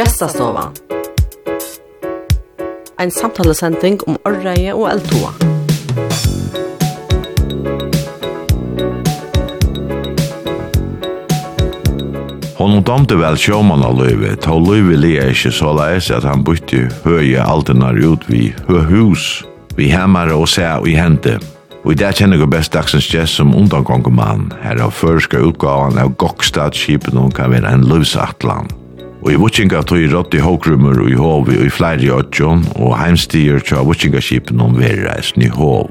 [0.00, 0.70] Gestastova.
[2.96, 5.32] Ein samtalesending om orreie og eldtoa.
[12.56, 16.86] Hon domte vel sjåman av løyve, ta løyve lia ikkje så leis at han bytte
[17.04, 19.44] høye altenar ut vi høhus,
[19.76, 21.36] vi hemmare og se og i hente.
[21.84, 26.16] Og i det kjenner jeg best dagsens gjest som undangongemann, her av førska utgavan av
[26.16, 28.79] Gokstad-skipen hun kan være en løvsatlan.
[29.20, 32.12] Og i Vuchinga tog i rått i håkrummer og i hov og i flere i
[32.14, 35.90] åttjon, og heimstier tja Vuchinga-skipen om verreisen i hov.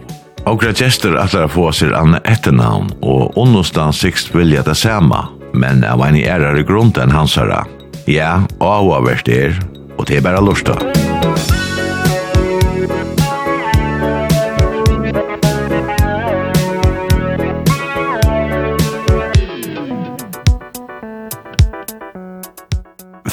[0.50, 6.02] Åkra gester atlar få seg anna etternavn, og onnostan sikst vilja det samme, men av
[6.06, 7.66] en ærare grund enn hansara.
[8.10, 9.54] Ja, avavert er,
[10.00, 11.19] og det er bare lustet.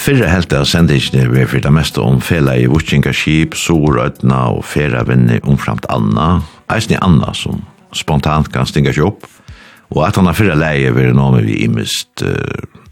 [0.07, 4.63] fyrre helt av sendingene vi er for det meste om fela i Vucingaskip, Sorøtna og
[4.71, 7.65] fera venner omframt Anna, eisen i Anna som
[7.97, 9.27] spontant kan stinga seg opp,
[9.91, 12.37] og at han har fyrre leie vi er nå med vi imest uh,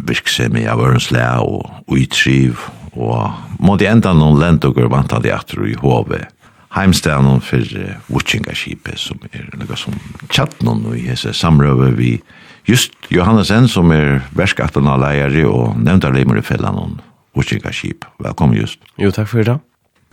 [0.02, 2.64] virksom av ørens Ørensle og utriv,
[2.98, 6.26] og måtte enda noen lentogur vant han i atro i hovet
[6.74, 9.94] heimstenen for uh, Vucingaskipet som er noe som
[10.32, 12.16] tjatt noen i hese samrøve vi
[12.64, 17.02] Just Johannesen som er verskatten av leier og nevnta leimer i fellan og
[17.36, 18.06] utkikka skip.
[18.24, 18.80] Velkommen just.
[19.00, 19.58] Jo, takk for det.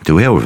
[0.08, 0.42] Du er jo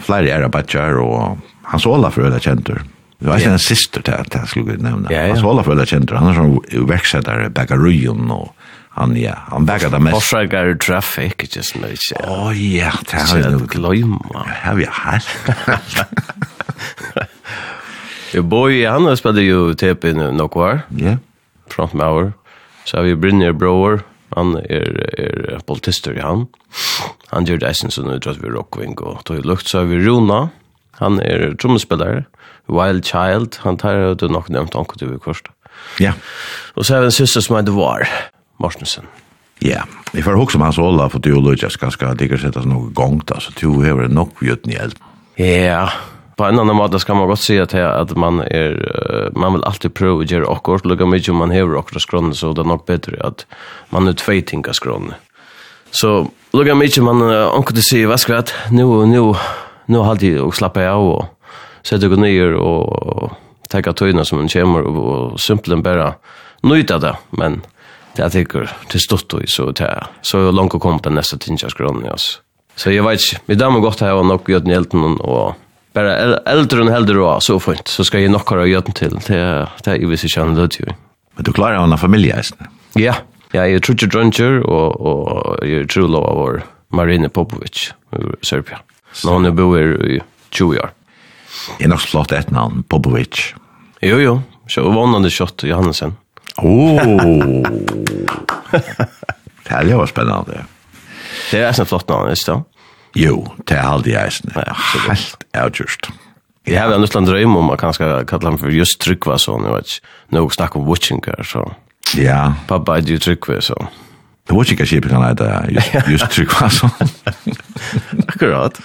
[0.00, 2.80] flere ære batjar og hans Ola for øyla kjentur.
[3.20, 5.10] Du er en sister til at jeg skulle nevne.
[5.12, 5.34] Ja, ja.
[5.34, 6.56] Hans Ola for øyla kjentur, han er som
[6.88, 8.54] verksettar bakarujon og
[8.96, 10.16] han ja, han bakar det mest.
[10.16, 12.24] Forsøkar traffic, ikke sånn ikke.
[12.24, 14.44] Å ja, det har vi gløyma.
[14.64, 15.28] Har vi her?
[18.30, 20.84] Jo, Boy, han har spelat jo TP nok var.
[20.86, 21.02] år.
[21.02, 21.16] Ja
[21.74, 22.32] front med.
[22.84, 24.02] Så har vi Brynner Brower,
[24.36, 26.46] han er, er politister i han.
[27.30, 29.68] Han gjør det eisen som nu vi Rockving og tog i lukt.
[29.68, 30.48] Så har vi Rona,
[30.98, 32.24] han er trommespillere.
[32.70, 35.48] Wild Child, han tar det nok nevnt anker til vi kvarst.
[35.98, 36.12] Ja.
[36.76, 38.06] Og så har vi en syster som heter Var,
[38.62, 39.08] Morsensen.
[39.60, 39.82] Ja,
[40.14, 42.56] vi får huske om hans rolle, for du og Lujas ganske, det er ikke sett
[42.56, 45.02] oss noe gongt, altså, du har nok gjøtt i hjelp.
[45.40, 45.98] Ja, yeah
[46.40, 49.92] på en annan måte skal man godt si at, at man är man vil alltid
[49.94, 52.86] prøve å gjøre akkurat, lukka mye om man hever akkurat skron så det er nok
[52.88, 53.44] bedre at
[53.92, 55.12] man er tvei ting av skron.
[55.90, 59.34] Så lugga mycket man uh, anker til å si, hva skal jeg, nu nu
[59.86, 61.52] nu har det å slappe av og
[61.84, 63.36] sette gå ner og
[63.68, 66.14] tenke tøyene som en kommer og, og simpelthen bare
[66.62, 67.60] njuta det men
[68.16, 71.10] det jag tykker til stort og så där så er det langt å komme på
[71.10, 72.40] neste ting av skron altså.
[72.76, 75.54] Så jeg vet, ikke, vi damer godt her og nok gjør den hjelten og
[75.92, 79.68] bara äldre än äldre då så fint så ska jag nog ha gjort till det
[79.84, 80.86] det är ju visst jag ändå ju.
[81.34, 82.54] Men du klarar en familj alltså.
[82.94, 83.14] Ja.
[83.52, 88.46] Ja, jag tror ju drunker och och jag tror lov av vår Marine Popovic i
[88.46, 88.78] Serbia
[89.24, 90.20] Men hon bor i
[90.50, 90.90] 20 år.
[91.78, 93.54] er nok flott et navn, Popovic.
[94.00, 96.16] Jo jo, så vannande shot Johansen.
[96.56, 97.02] Åh.
[97.02, 97.66] Oh.
[99.64, 100.64] det här var spennende.
[101.50, 102.64] Det är nästan flott namn, visst då?
[103.18, 104.52] Jo, det er aldri eisen.
[104.54, 104.74] Ja,
[105.08, 106.10] helt avgjørst.
[106.68, 109.56] Jeg har en liten drøm om at han kalla kalle ham for just Tryggva så
[109.58, 110.12] jeg vet ikke.
[110.36, 111.64] Nå snakk om Wutchinger, så.
[112.18, 112.52] Ja.
[112.68, 113.78] Pappa er jo Tryggva, så.
[114.46, 115.48] Det var ikke skipet kan heite
[116.10, 116.90] just Tryggva så...
[118.30, 118.78] Akkurat.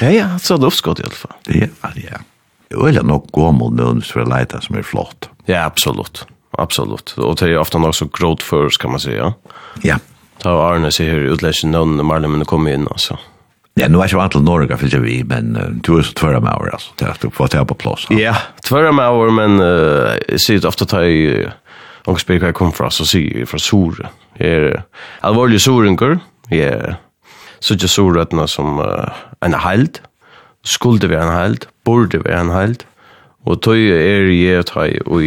[0.00, 1.36] Ja, ja, så er det oppskott i alle fall.
[1.52, 2.20] Ja, ja.
[2.70, 5.26] Det er Jo, nok gå mot noen for å leite som er flott.
[5.50, 6.24] Ja, absolutt.
[6.58, 7.16] Absolutt.
[7.18, 9.32] Og det er ofte nok så grått først, kan man si, ja.
[9.86, 9.98] Ja
[10.42, 13.18] ta Arne sig hur utläschen någon Marlon kom in alltså.
[13.74, 16.54] Ja, nu är ju antal Norge för jag vi men du är så tvärra med
[16.54, 16.90] år alltså.
[16.96, 18.06] Det är få ta på plats.
[18.10, 18.36] Ja,
[18.68, 21.48] tvärra med år men uh, ser ofta ta i
[22.04, 24.08] och spela jag kom från så ser från Sor.
[24.34, 24.82] Är
[25.20, 26.18] allvarlig Sorenkur.
[26.48, 26.94] Ja.
[27.60, 28.80] Så just så att någon som
[29.40, 30.02] en halt
[30.64, 32.86] skulle vara en halt, borde vara en halt.
[33.44, 35.22] Och tog er jeg ta i och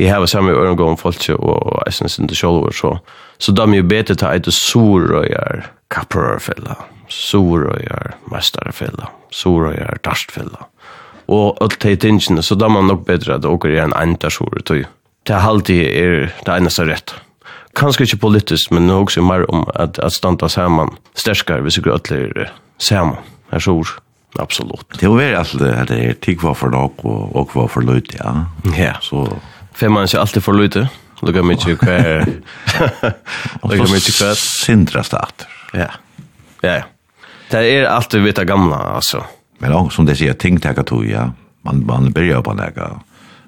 [0.00, 2.96] jeg har samme øren gående folk, og jeg synes ikke selv over, så,
[3.38, 6.76] så da er jo bedre til at surøyer kapperfella,
[7.08, 10.68] surøyer mesterfella, surøyer darstfella.
[11.30, 14.86] Og alt det tingene, så da man nok bedre at dere er en endarsore, tog.
[15.26, 17.14] Det er alltid er det eneste rett.
[17.78, 21.78] Kanskje ikke politisk, men det er også mer om at, at standa sammen sterskere, hvis
[21.78, 22.50] ikke alle er
[22.82, 23.20] sammen.
[23.52, 23.92] Jeg tror,
[24.42, 24.86] absolutt.
[24.96, 27.70] Det er jo veldig alt det det er tikk var for nok og, og var
[27.70, 28.34] for løyt, ja.
[28.74, 28.96] Ja.
[29.02, 29.28] Så
[29.80, 30.88] Fem man är alltid för lite.
[31.22, 32.26] Lukar mycket kvar.
[33.62, 34.34] Lukar mycket kvar.
[34.64, 35.46] Sindra starter.
[35.72, 35.86] Ja.
[36.60, 36.82] Ja, ja.
[37.50, 39.24] Det är allt vi vet gamla, alltså.
[39.58, 41.32] Men också som det säger, ting tackar tog, ja.
[41.62, 42.98] Man, man börjar på det här.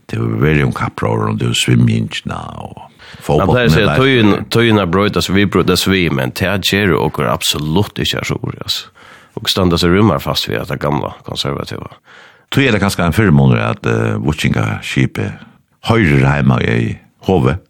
[0.07, 2.83] Det var väldigt om kappror och det var svimmingarna och
[3.21, 3.63] fotbollen.
[3.63, 8.25] Man säger, togna bröjtas vi bröjtas vi, men det här ger och är absolut inte
[8.25, 8.89] så ord, alltså.
[9.35, 11.87] Och standa sig rummar fast vid att det gamla konservativa.
[12.49, 15.33] Tog är det ganska en förmån att uh, watchinga skipet
[15.89, 16.97] høyrer hjemme i
[17.29, 17.61] hovedet?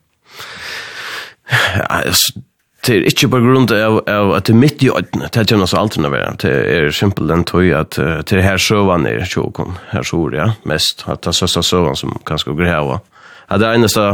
[2.83, 5.47] Det er ikke på grunn av, av at det er midt i øynene, det er
[5.47, 6.33] ikke noe alt å være.
[6.43, 10.49] Det er simpel den tøy at det er her søvann er tjåkon, her sår ja,
[10.67, 12.99] mest, at det er søsta søvann som kan skal greve.
[13.47, 14.07] At det er eneste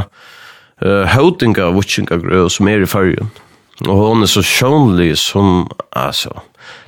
[0.84, 3.32] uh, høytinga av vutsinga grøv som er i fargen.
[3.86, 6.32] Og hon er så sjånlig som, altså,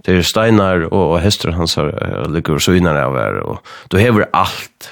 [0.04, 3.60] det er steinar og, og hester hans har uh, ligger og søgnar av her, og
[3.92, 4.90] du hever alt,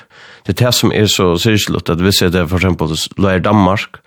[0.49, 4.01] det er det som er så sirkelut, at hvis jeg det for eksempel løyer Danmark,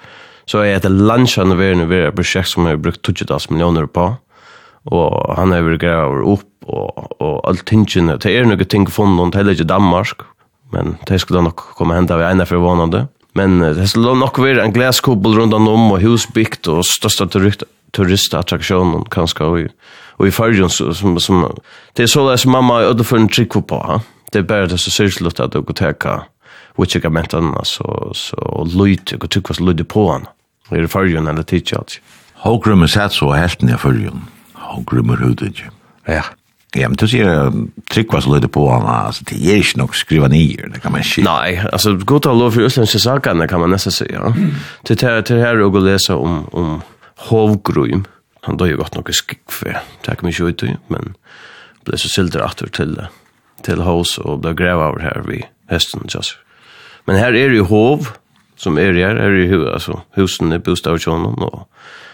[0.50, 4.08] så er det landsjane verden ved et prosjekt som jeg har brukt 20 millioner på,
[4.90, 9.36] og han har vært grevet opp, og, og alt tingene, det er noen ting funnet,
[9.36, 10.26] det er ikke Danmark,
[10.74, 13.06] men det skulle nok komme hende av ene for vanende.
[13.38, 19.06] Men det skulle nok være en glaskobel rundt om, og husbygd, og største turist, turistattraksjonen
[19.14, 19.70] kanskje, og,
[20.18, 21.46] og i fargen som, som,
[21.98, 24.02] det er så det som mamma ødde for en trikk på, ha?
[24.32, 26.24] det är bara det så särskilt att du går täcka
[26.78, 30.28] which jag meant an så så lut jag tog vad lut på han.
[30.70, 32.02] Det är förrjun eller teachers.
[32.34, 34.22] Hågrum är satt så helt ner förrjun.
[34.54, 35.56] Hågrum är hudet.
[36.06, 36.24] Ja.
[36.74, 37.52] Ja, men du ser
[37.92, 41.22] tryckvas lite på han, alltså det ger inte nog skriva nyer, det kan man inte.
[41.22, 44.36] Nej, alltså gott att lov för utländska saker, det kan man nästan säga.
[44.84, 46.82] Till Det här, det här och gå läsa om, om
[47.16, 48.06] Hovgrym,
[48.42, 51.14] han då ju gott nog skikve, det kan man inte ut men
[51.86, 53.10] det är så sildrat till det
[53.66, 56.40] til hos og ble grev over her vi hesten og jasser.
[57.08, 58.08] Men her er jo hov,
[58.60, 61.66] som er her, her er jo altså, husen er bostavkjønnen, og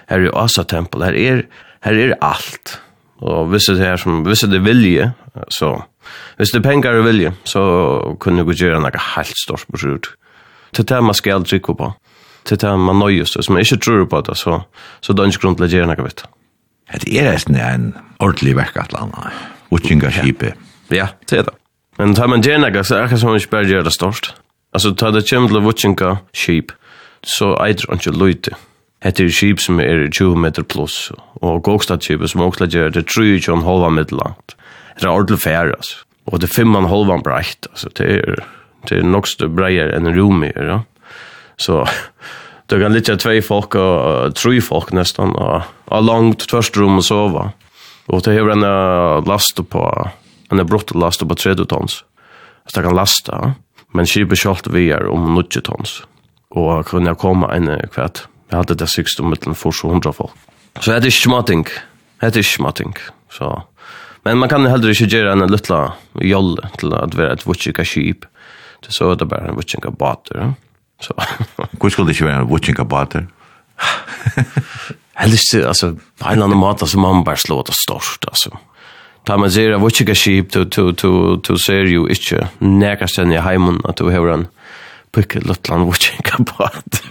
[0.09, 1.41] her er jo Asa-tempel, her er,
[1.83, 2.77] her er alt.
[3.17, 5.11] Og hvis det er, som, hvis det er vilje,
[5.51, 5.73] så,
[6.37, 7.61] hvis det er penger og vilje, så
[8.21, 10.11] kunne vi gjøre noe helt stort på sjut.
[10.75, 11.91] Til det man skal drikke på,
[12.47, 14.61] til det man nøyes, hvis man ikke tror på det, så,
[15.01, 16.23] så det er ikke grunn til å gjøre noe vitt.
[16.87, 17.89] Det er nesten en
[18.23, 19.41] ordentlig vekk at landet,
[19.75, 20.53] utgjengskipet.
[20.53, 20.66] Ja.
[20.87, 21.51] Ja, det är det.
[21.97, 24.33] Men tar man gärna så är det som man inte bara gör det stort.
[24.73, 26.65] Alltså tar det kämt till vutsinka sheep.
[27.21, 28.55] Så äter inte lite.
[28.99, 31.11] Hette är sheep som är 20 meter plus.
[31.17, 34.55] Och gåkstad sheep som också gör det 3,5 meter långt.
[34.99, 35.95] Det är ordentligt färre alltså.
[36.25, 37.67] Och det är 5,5 brett.
[37.69, 38.43] Alltså det är,
[38.89, 40.63] det är nog större bredare än en rum är.
[40.63, 40.83] Ja.
[41.57, 41.87] Så
[42.65, 45.35] det kan lite två folk och tre folk nästan.
[45.35, 47.51] Och, och långt första rum och sova.
[48.05, 50.09] Och det är en last på
[50.51, 52.01] en er brått lasta på 30 tons.
[52.67, 53.53] Så det kan lasta,
[53.95, 55.95] men kjøpe kjalt vi er om 90 tons.
[56.55, 58.25] Og kunne jeg komme en kvett.
[58.51, 60.35] Jeg hadde det sykst om mittelen for 700 folk.
[60.79, 61.65] Så det er ikke smatting.
[62.21, 62.93] Det er ikke smatting.
[63.33, 63.49] Så...
[64.25, 68.25] Men man kan heller ikke gjøre en liten jolle til at være et vutsika kjip.
[68.83, 70.51] Det så er det bare en vutsika bater.
[70.99, 71.13] Så.
[71.79, 73.27] Hvor skulle det ikke være en vutsjika bater?
[75.17, 78.53] Helst, altså, på en eller annen måte så må man bare slå det stort, altså
[79.27, 83.31] ta man ser av vilka skip to to to to ser ju inte näka sen
[83.31, 84.47] i hemmen att du har en
[85.11, 87.03] picka Lottland watching båt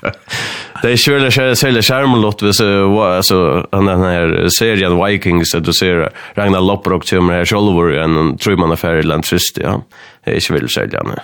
[0.83, 5.73] Det är själva själva själva skärmlott vis alltså han den här serien Vikings att du
[5.73, 9.83] ser Ragnar Lothbrok som är Solvor en tror man affär i Landtrist ja.
[10.25, 11.21] Det är själva själva.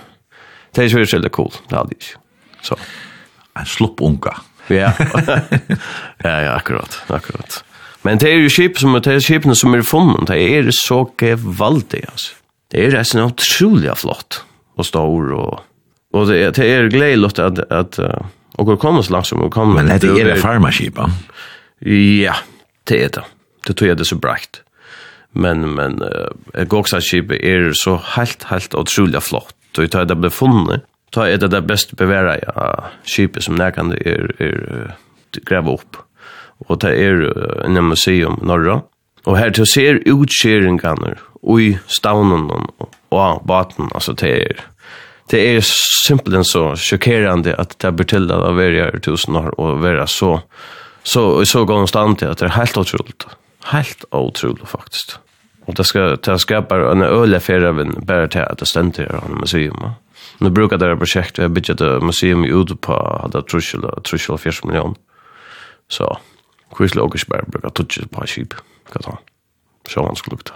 [0.75, 1.53] Det är själva själva cool.
[1.69, 2.17] Det hade ju.
[2.63, 2.77] Så.
[3.55, 4.35] En slopp unga.
[4.67, 4.93] Ja.
[6.19, 7.65] ja, ja, akkurat, akkurat.
[8.03, 11.05] Men det er jo skip som det er skipene som er funnet, det er så
[11.19, 12.39] gevaldig, altså.
[12.73, 14.41] Det er resten utrolig flott
[14.81, 15.61] og stor og
[16.13, 17.99] og det er, det er gledelig at at
[18.61, 19.83] og går kommer så langt som vi kommer.
[19.83, 21.09] Men det er det farmaskipa?
[21.87, 22.35] ja.
[22.89, 23.23] Det er det.
[23.67, 24.63] Det tror jeg det er så brakt.
[25.33, 29.55] Men men uh, Goksaskip er så helt helt utrolig flott.
[29.79, 30.83] Og det det ble funnet.
[31.13, 34.95] Ta er det det beste beværet av skipet som nærkende er, er,
[35.37, 35.97] er grevet opp
[36.69, 37.23] og det er
[37.67, 38.81] en museum norra.
[39.25, 41.15] Og her til ser utskjeringarna
[41.59, 42.51] i stavnen
[43.11, 44.69] og baten, altså det er
[45.31, 45.61] det er
[46.07, 50.39] simpelthen så sjokkerande at det blir til at være i tusen år og være så
[51.05, 53.27] så så god stand til att det är helt otroligt.
[53.65, 55.19] Helt otroligt faktiskt.
[55.65, 59.05] Och det ska det skapar en öle för även bara till att det stender till
[59.05, 59.91] en museum.
[60.39, 64.53] Nu brukar det här har bygga ett museum i Udo på hade Trussel Trussel 4
[64.65, 64.97] miljoner.
[65.89, 66.19] Så
[66.77, 68.55] Chris Logisberg brukar bruker på skip.
[68.93, 69.17] Hva ta?
[69.89, 70.53] Så han skulle lukta.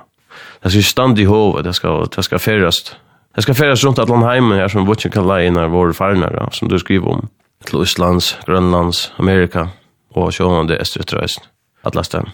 [0.62, 2.96] Det är stand i hovet, det ska det ska färdas.
[3.34, 6.68] Det ska färdas runt rundt Atlanheim, här som Votjen kan leie når våre farnere, som
[6.68, 7.28] du skriver om.
[7.64, 9.68] Till Islands, Grönlands, Amerika,
[10.10, 11.42] og sjående Østretreisen.
[11.84, 12.26] Atlastem.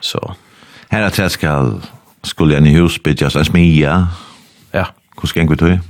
[0.00, 0.34] Så.
[0.90, 1.80] Her at jeg skal
[2.24, 4.06] skulle en i hus bygges en smia.
[4.74, 4.84] Ja.
[5.14, 5.80] Hvordan skal gå till?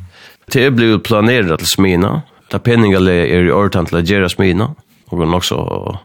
[0.52, 1.12] Det er blevet
[1.52, 2.20] att til smina.
[2.50, 2.76] Ta er
[3.08, 4.74] är er i orden til å gjøre smina.
[5.10, 5.98] Og nok så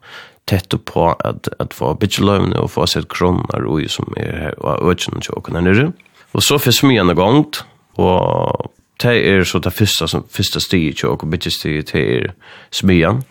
[0.47, 4.91] tett på att att få bitchlön och få sett kronor och som är her og
[4.91, 5.91] öknen och kan nere.
[6.31, 7.45] Og så för en gang
[7.95, 8.71] och
[9.03, 12.33] det är så det första som första steget och bitchsteget er
[12.71, 13.23] smyan.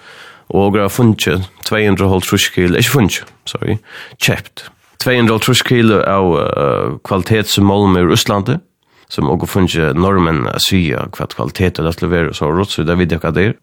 [0.48, 3.78] og har funnet 200 truskil, ikke funnet, sorry,
[4.22, 4.68] kjøpt.
[5.02, 8.62] 200 truskil av uh, kvalitetsmålmer i Østlandet,
[9.10, 13.22] som også funnet normen sier hva kvalitet det leverer, så rått, så det vet jeg
[13.22, 13.56] hva det er.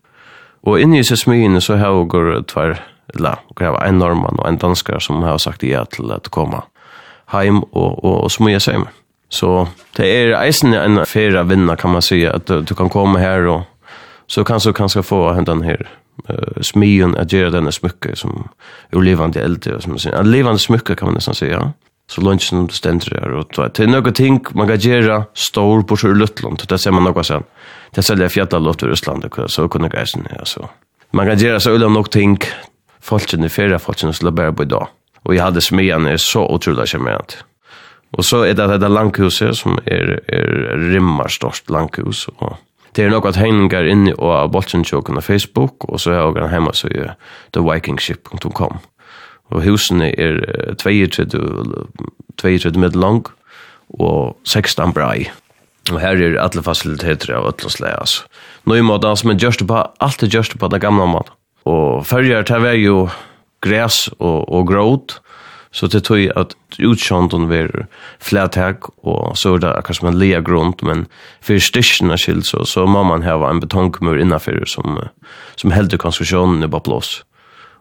[0.64, 2.78] Og inni i smyene så har jeg tvær
[3.14, 6.62] eller det var en norman og en danskar som har sagt ja til at komme
[7.34, 8.92] heim og, og, og smøye seg med.
[9.34, 9.66] Så
[9.98, 13.48] det er eisen en færa vinna kan man säga att du, du kan komma här
[13.48, 13.62] och
[14.28, 15.90] så kan du kanskje få den här
[16.30, 18.50] uh, smyen at gjøre denne smykke som
[18.92, 20.18] er levande äldre som man säger.
[20.18, 21.72] En levande smykke kan man nästan säga.
[22.08, 25.98] Så lunch som ständer her og det är något ting man kan gjøre stor på
[25.98, 26.62] sjö Luttland.
[26.70, 27.44] Det ser man något sen.
[27.96, 30.70] Det säljer fjärdalott i Ryssland så kunde ja alltså.
[31.12, 32.40] Man kan gjøre så ulla nok ting
[33.04, 34.92] folkene, fyrre folkene skulle bare bo i dag.
[35.24, 37.44] Og jeg hadde smyene er så utrolig kjemmerende.
[38.14, 40.50] Og så er det dette langhuset som er, er
[40.94, 42.28] rimmer størst langhus.
[42.38, 42.58] Og
[42.94, 46.92] det er nok at hengar inne og bolsjentjåkene Facebook, og så er jeg hjemme så
[46.94, 47.16] er
[47.56, 48.82] thevikingship.com.
[49.54, 50.38] Og husene er
[50.82, 51.42] 32,
[52.42, 53.26] 32 meter lang
[54.00, 55.32] og 16 brei.
[55.92, 58.24] Og her er alle fasiliteter av øtlandslei, altså.
[58.66, 61.36] Nå i måte, altså, men gjørst på, alt er gjørst på den gamle måten.
[61.66, 63.10] Og färger til vi jo
[63.62, 65.22] gräs och, och gråt.
[65.72, 67.86] Så det tog ju att var
[68.20, 71.08] flætæk, og så er det akkurat som en lia grunt, men
[71.42, 75.00] for styrkene skilt så, så må man hava en betongmur innenfor som,
[75.56, 77.24] som helder konstruksjonen i bare blås.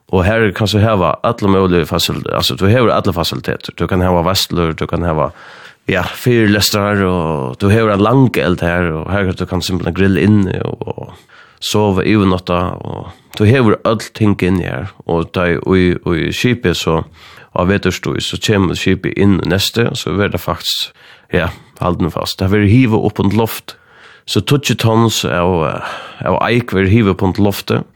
[0.08, 4.00] Og her kan du hava alle mulige fasiliteter, altså du hever alle fasiliteter, du kan
[4.00, 5.30] hava vestler, du kan hava
[5.88, 9.94] ja, fyrlestrar, og du hever en lang eld her, og her kan du kan simpelthen
[9.94, 11.12] grille inne, og, og
[11.62, 16.76] sova i natta, og du hevur alt ting inn her, og da i, i skipet
[16.76, 17.02] så,
[17.52, 20.92] av veterstøy, så kommer skipet inn neste, så er det faktisk,
[21.32, 21.50] ja,
[21.80, 22.40] halden fast.
[22.40, 23.76] Det er hivet opp på loft,
[24.26, 25.64] så tutsi tons av,
[26.24, 27.86] av eik er hivet på loftet,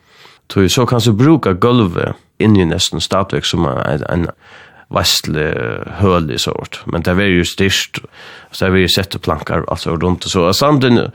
[0.49, 4.29] så kan du bruka gulvet inni nesten statvek som en, en
[4.95, 5.45] vestle
[6.01, 6.81] høl i sort.
[6.87, 8.01] Men det var jo styrst,
[8.53, 10.29] så det var jo sett plankar, altså rundt.
[10.31, 11.09] Så samtidig,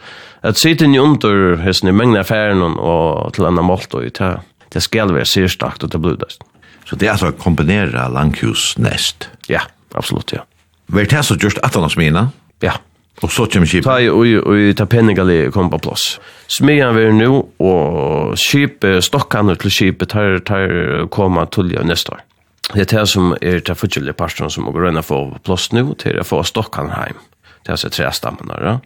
[0.43, 4.31] at sitten ni under hesten i mengne affæren og til annan målt, og det,
[4.73, 6.43] det skal være syrstakt og det blodast.
[6.85, 9.29] Så det er altså å kombinere langkjus nest?
[9.47, 9.63] Ja,
[9.95, 10.43] absolutt, ja.
[10.91, 12.27] Vær det så just at han smina?
[12.63, 12.75] Ja.
[13.21, 13.85] Og så kommer skipet?
[13.85, 16.15] Ta og, og ta penningali kom på plass.
[16.51, 17.29] Smian vi nu,
[17.61, 22.25] og skipet, stokkene til skipet, tar, tar koma tulja neste år
[22.69, 26.19] det er det som er det forskjellige parstene som må røyne få plass nå til
[26.21, 27.19] å få Stockholmheim.
[27.61, 28.77] Det er altså tre stammene, ja.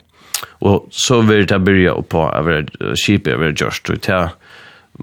[0.65, 4.23] Og så vil det begynne på å være kjipet, å være gjørst, og det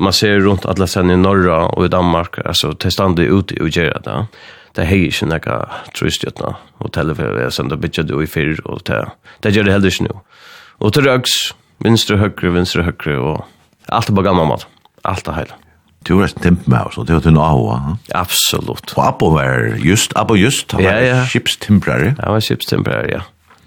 [0.00, 3.76] man ser rundt alle sen i Norra og i Danmark, altså til standet ute og
[3.76, 4.18] gjør det.
[4.72, 5.56] Det er ikke noe
[5.92, 9.02] trøstjøtene, og telefon, det bygger du i fyr, og det,
[9.44, 10.22] det gjør det heller ikke nå.
[10.80, 11.34] Og til røks,
[11.84, 14.64] vinstre, høyre, vinstre, høyre, og alt er på gammel mat.
[15.04, 15.60] Alt er heilig.
[16.08, 17.96] Du var en oss, og det var en AHA.
[18.18, 18.94] Absolutt.
[18.96, 21.26] Og Abbo var just, Abbo just, han var ja, ja.
[21.26, 22.14] skipstimprare.
[22.20, 23.20] Han var skipstimprare, ja.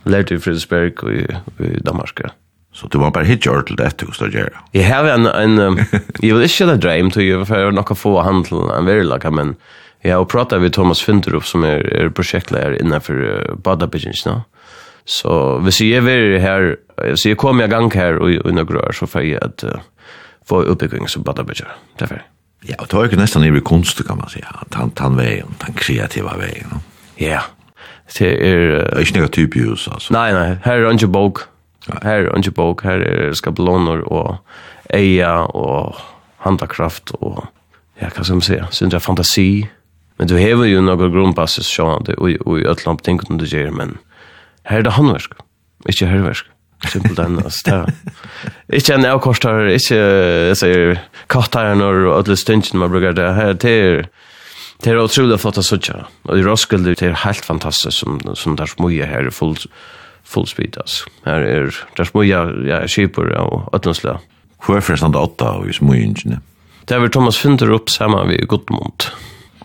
[0.06, 1.24] Lærte i Fridsberg og i,
[1.64, 2.34] i Danmark, ja.
[2.76, 4.60] Så du var bare hitt gjør til det du skal gjøre.
[4.76, 5.78] Jeg har en, en um,
[6.24, 9.56] jeg vil ikke ha dreim til å gjøre noe få handel enn verilag, men
[10.04, 14.44] jeg har pratet med Thomas Finderup som er, er prosjektleier innenfor uh, badabidgjenskene.
[15.06, 15.32] Så
[15.64, 16.72] hvis jeg er her,
[17.16, 19.80] så jeg kommer i gang her og, og, og, så får jeg at uh,
[20.48, 21.68] få uppbygging som bara bygger.
[21.98, 22.24] Därför.
[22.62, 24.48] Ja, och tar ju nästan i konst kan man säga.
[24.72, 26.80] Han han vägen, den kreativa no
[27.16, 27.42] Ja.
[28.18, 30.14] Det är inte några typius alltså.
[30.14, 30.58] Nej, nej.
[30.64, 31.38] Här är inte bok.
[32.02, 32.84] Här är inte bok.
[32.84, 34.36] Här är skabloner och
[34.90, 35.96] eja och
[36.38, 37.46] handakraft och
[38.00, 39.70] ja, kan som säga, syndra fantasi.
[40.18, 43.72] Men du har ju några grundpasser så att och och i öllom tänker du ger
[43.72, 43.98] men
[44.64, 45.32] här är det handverk.
[45.86, 46.46] Inte hörverk
[46.84, 50.00] simpelt enn, altså, det er ikke en avkorstar, ikke,
[50.52, 51.02] jeg sier,
[51.32, 54.08] kattaren og alle stundene man bruker det, her, det er,
[54.84, 58.58] det er utrolig flott å søtja, og i Roskilde, det er helt fantastisk, som, som
[58.60, 59.56] der smuja mye her, full,
[60.28, 64.24] full speed, altså, her er, der smuja, ja, kjipur og øtlandslag.
[64.66, 66.40] Hvor er forresten det åtta, og i smøyingene?
[66.90, 69.08] Det er Thomas Finder opp sammen med Godmund.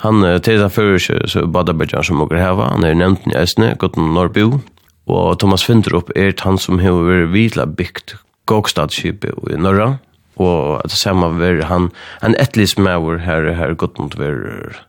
[0.01, 3.37] Han er til den fører seg, så Badabajan som åker heva, han er nevnt i
[3.37, 4.61] Østene, Godmund Norrbo,
[5.07, 8.17] Og Thomas Findrup er han som har vært vidla bygd
[8.51, 9.99] Gokstadskipet i Norra,
[10.41, 11.91] og at det samme var han,
[12.23, 14.81] han etlis maur her, her Gudmund var,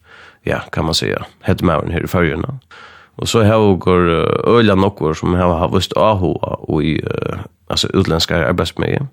[0.45, 2.57] ja, kan man säga, hette mauren her i fyrjuna.
[3.17, 4.07] Og så har vi går
[4.47, 6.31] øyla nokkur som har havust AHA
[6.69, 9.07] og i, uh, altså utländska arbeidsmeie.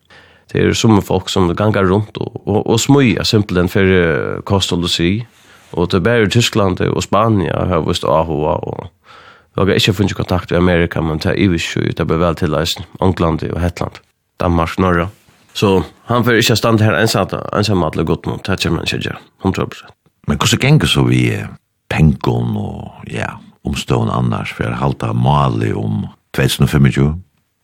[0.52, 4.88] Det er som folk som gangar rundt og, og, og smøya simpelthen for kost og
[4.88, 5.26] si.
[5.73, 8.88] Og det er bare Tyskland og Spania har havust AHA og
[9.59, 12.37] Og jeg ikke funnet kontakt i Amerika, men det er ivis jo, det ble vel
[12.38, 13.99] til leisen, England og Hetland,
[14.41, 15.09] Danmark, Norge.
[15.59, 18.87] Så han får ikke stand her ensamt, ensamt alle godt mot, det er ikke han
[18.87, 19.91] ikke gjøre, 100%.
[20.29, 21.23] Men hvordan ganger så vi
[21.91, 23.33] pengon og ja,
[23.67, 26.07] omstående annars, for jeg halte Mali om
[26.38, 27.17] 2025?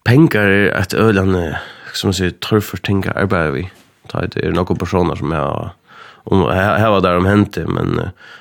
[0.04, 1.46] Pengar er et ølande,
[1.94, 3.68] som man sier, tørfer ting jeg arbeider vi.
[4.10, 5.76] Det er noen personer som jeg har,
[6.24, 8.00] og jeg var der om hente, men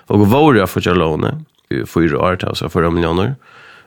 [0.10, 1.44] og våre har fått gjøre lånet,
[1.88, 3.36] fyra år, alltså fyra miljoner.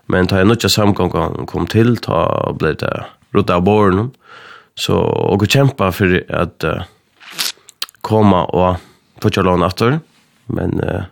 [0.07, 1.11] Men ta en nutja samgång
[1.47, 4.11] kom till, ta blev det rota av borren.
[4.75, 6.83] Så och kämpa för att uh,
[8.01, 8.77] komma och
[9.23, 10.01] fortsätta låna efter.
[10.47, 11.03] Men uh,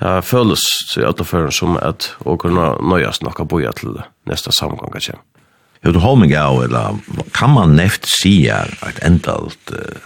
[0.00, 0.62] det føles
[0.96, 3.98] i alle føren som at å kunne nøyes noe boja til
[4.30, 5.18] neste samgang kanskje.
[5.84, 7.00] Jo, du har meg av, eller
[7.36, 9.98] kan man neft si at et endalt uh,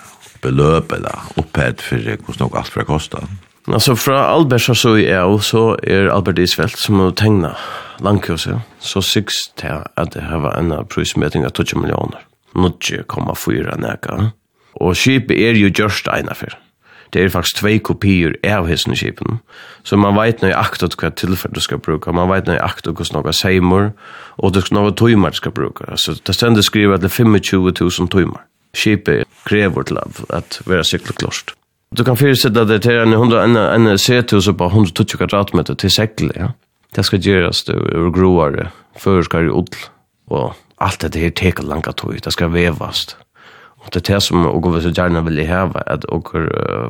[0.43, 3.23] beløp eller opphet for hvordan noe alt for å koste?
[3.67, 7.57] Alltså fra Albert så är jag så är Albert Isfeldt som har tegnat
[7.99, 8.61] landkursen.
[8.79, 12.21] Så syks det att det här var en prismätning av 20 miljoner.
[12.55, 14.31] Nåtje komma fyra näka.
[14.73, 16.59] Och skipet är ju just en affär.
[17.11, 19.39] Det är faktiskt två kopior av hessen skipen.
[19.83, 22.13] Så man vet nu aktat vad tillfälle du ska bruka.
[22.13, 23.93] Man vet nu aktat hur snabba sejmor.
[24.37, 24.91] Och det ska några
[25.31, 25.85] du ska bruka.
[25.85, 28.41] Alltså det ständigt skriver att det är 25 000 timmar.
[28.77, 31.55] Skipet kräver till att vara cykelklart.
[31.97, 36.33] Du kan föreställa det til en 100 en en setus på 120 kvadratmeter till segle,
[36.37, 36.49] ja.
[36.95, 39.77] Det ska göras det ur groare, förskar i odl,
[40.27, 42.21] och allt det här tar långa tid.
[42.25, 43.17] Det ska vevast.
[43.79, 46.29] Och det är det som og vi så gärna vill ha att och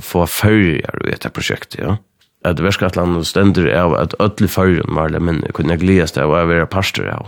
[0.00, 1.96] få följa i dette prosjektet, ja.
[2.44, 6.66] Att verkatlan ständer av at öll följen var det men kunna glädjas det och være
[6.66, 7.26] pastor av.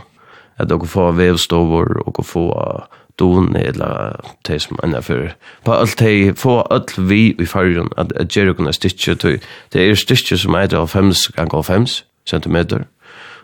[0.57, 2.85] Att och få vevstover, och få
[3.19, 5.31] don eller te som enda for
[5.65, 9.37] på alt te få alt vi i fargen at, at gjøre kunne stitche to
[9.73, 11.87] det er stitche som er av 5 gang 5
[12.29, 12.57] cm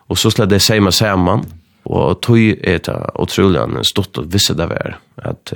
[0.09, 1.47] og så slår det seg med sammen
[1.85, 5.55] og tog er det utrolig en stort og visse det var at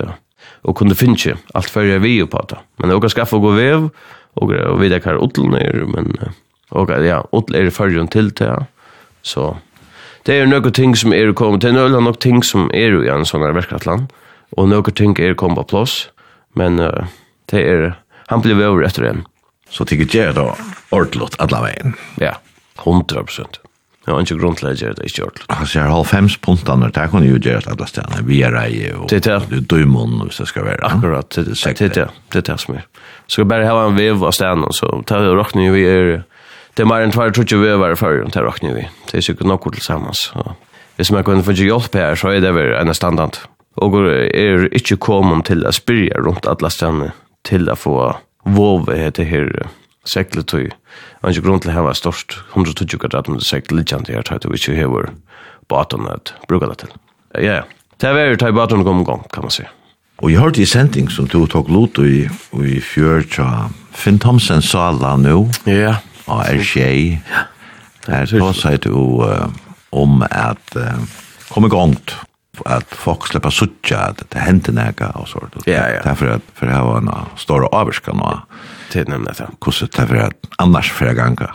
[0.63, 3.89] og kunne finne alt før jeg vi på det men det er også gå vev
[4.37, 6.11] og, og vi det kan utlene men
[6.71, 8.51] og ja, utlene er fargen til det
[9.23, 9.53] så
[10.27, 13.23] Det er noen ting som er kommet, det er noen ting som er i en
[13.23, 14.09] sånn verkratland,
[14.59, 16.09] og noen ting er kommet på plass,
[16.59, 17.07] men uh,
[17.47, 17.85] det er,
[18.27, 19.23] han blir over etter en.
[19.71, 20.49] Så tykker jeg da
[20.91, 21.95] ordentlig alle veien?
[22.19, 22.35] Ja,
[22.83, 23.61] 100 prosent.
[24.03, 25.47] Jeg har ikke grunn til å gjøre det, ikke ordentlig.
[25.51, 28.43] Altså, jeg har halv fems punktene, det kan jeg jo gjøre det alle stedene, vi
[28.43, 29.63] er rei og det er det.
[29.71, 30.83] døymon, hvis det skal være.
[30.91, 32.87] Akkurat, det er det, det er det som er.
[33.27, 36.17] Så skal bare ha en vev av stedene, så tar jeg råkning vi er
[36.77, 38.83] det er mer enn tvær trutje vevar i fyrrjum, det råkner vi.
[39.09, 40.27] Det er sikkert nokkur tilsammans.
[40.97, 43.39] Hvis man kunne få hjelp her, så er det vel enn standard.
[43.81, 47.11] Og er ikke kommet til å spyrja rundt alle stedene
[47.45, 47.95] til å få
[48.45, 49.49] vove etter her
[50.05, 50.69] sekletøy.
[51.21, 55.09] Og ikke grunn til å ha størst 120 kvadratmeter sekletøy her, tar du ikke hever
[55.73, 56.93] baten at bruka det til.
[57.41, 57.63] Ja,
[57.97, 59.65] det er vel tar baten kom gang, kan man si.
[60.21, 62.25] Og jeg hørte i sending som du tok lot i,
[62.61, 65.43] i fjør til Finn Thomsen sala nå.
[65.65, 66.05] Ja, yeah.
[66.27, 67.21] AR-tjej.
[68.07, 69.49] Der så sig du uh,
[69.91, 70.83] om at uh,
[71.49, 72.17] kom igångt
[72.65, 75.61] at folk slipper sucha at det händer nega og så då.
[75.65, 76.01] Ja, ja.
[76.03, 78.23] Därför at for det var en stor avvarska nå.
[78.23, 78.39] avskan och
[78.91, 79.43] till nämnda så.
[79.61, 81.51] Kusse därför at annars för gånga.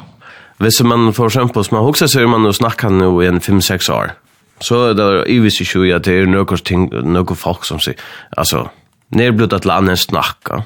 [0.58, 3.40] Hvis man for eksempel, som man husker, så er man jo snakket nå i en
[3.40, 4.12] 5-6 år.
[4.60, 7.98] Så er det ivis ikke jo at det er noen ting, noen folk som sier,
[8.36, 8.68] altså,
[9.10, 10.62] nedblutt at landet snakker,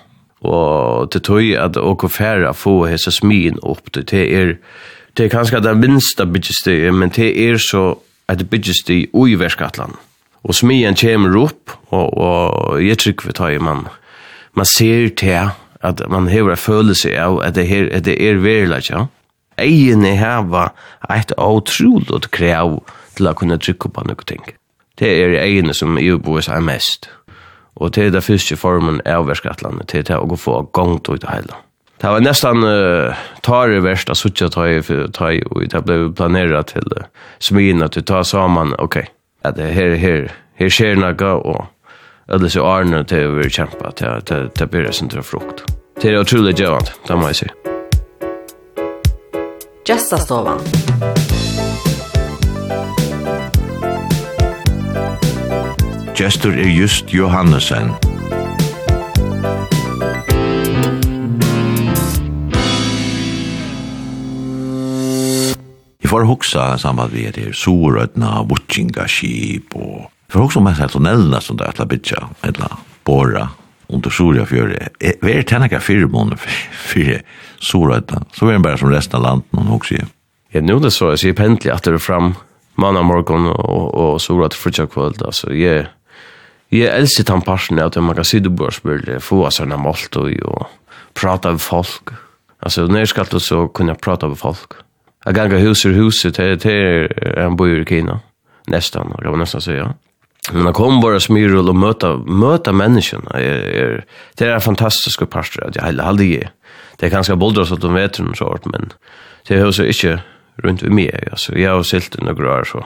[0.46, 4.56] og til tøy at åka færa få hese smien opp, det er,
[5.16, 7.96] det er kanskje det minste byggestig, men det er så
[8.28, 9.94] at byggestig ui verskatlan.
[10.46, 13.86] Og smien kommer opp, og, og jeg trykker vi tar man,
[14.54, 15.50] man ser til
[15.86, 19.06] at man hever en følelse av at det, er, at det er verilig, ja.
[19.58, 20.68] Egene heva
[21.10, 22.80] et utrolig krev
[23.16, 24.42] til å kunne trykke på noe ting.
[25.00, 27.08] Det er egene som er boes er mest.
[27.76, 31.28] Og til det første formen er avverskatlandet, til det å gå få gang til det
[31.28, 31.60] hele.
[32.00, 35.84] Det var nesten uh, tar det värsta sucha tar ju för tar ju och det
[35.84, 37.06] ble planeret til uh,
[37.38, 38.96] smin at du tar sammen, ok,
[39.44, 41.64] at det her, her, her skjer noe, og
[42.28, 45.64] eller så Arne til å være över til, til, til, till börja sin til frukt.
[46.02, 47.46] Det er utrolig jävligt, det må jeg si.
[49.86, 50.58] Gästastovan.
[50.58, 51.15] Gästastovan.
[56.16, 57.90] Gestur er just Johannesen.
[66.00, 70.88] Jeg får hoksa samband vi etter Sorødna, Vutsinga, Skip og Jeg får hoksa om jeg
[70.94, 73.50] tunnelna som det er til bytja, eller bora,
[73.92, 74.88] under Soria fjøre.
[75.20, 76.40] Vi er tennaka fyrir måneder
[76.72, 77.20] fyrir
[77.60, 80.08] Sorødna, så er den bare som resten av landet, noen hoksa jeg.
[80.54, 82.32] Ja, nu det så, jeg sier pendelig at det er fram
[82.80, 85.90] manna morgon og, og, og Sorødna fritja kvöld, altså jeg
[86.74, 90.16] Jeg elsker den parten at man kan si du bør spørre, få av sånne målt
[90.18, 90.66] og,
[91.16, 92.12] prata med folk.
[92.60, 94.76] Altså, når jeg skal til så kunne jeg prata med folk.
[95.24, 98.18] Jeg ganger hus i huset til, til en bo i Kina,
[98.68, 99.94] nesten, jeg kan nesten si, ja.
[100.52, 103.32] Men jeg kom bare smyrer og møter, møter menneskene.
[103.42, 104.04] Jeg, jeg,
[104.38, 106.52] det er en fantastisk parter at jeg heller aldri gir.
[107.00, 108.92] Det er ganske boldre at de vet noe sånt, men
[109.48, 110.20] det er jo ikke
[110.64, 111.10] rundt ved meg.
[111.32, 112.84] Altså, jeg har silt noen år så.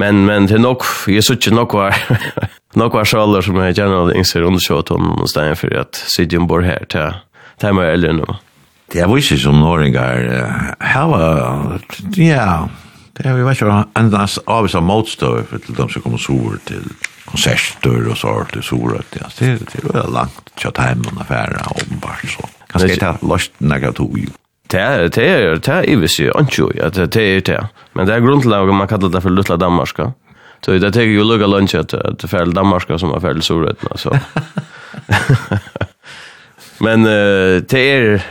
[0.00, 1.98] Men, men det er nok, jeg synes ikke nok var
[2.74, 6.84] Nog var sjalar som jag gärna inser undersökt honom stedet för att Sidjen bor här
[6.88, 7.12] till,
[7.60, 8.26] till mig eller nu.
[8.92, 11.78] Det är vissa som norringar hava,
[12.16, 12.68] ja,
[13.12, 16.84] det är ju vissa endast av vissa motstånd till de som kommer sår till
[17.24, 18.46] konserter och så
[19.10, 21.56] till at Det är ju långt tjatt hem en affär
[21.90, 22.48] ombart så.
[22.66, 24.26] Kanske det är löst några tog
[24.66, 27.68] Det är det är det är ju inte ju att det är det.
[27.92, 30.12] Men det är grundlagen man kallar det för Lutla Danmarka.
[30.64, 34.18] Så det tar ju lugga lunch att det fäll Danmark som har fäll Sorötna så.
[36.78, 38.22] men eh det är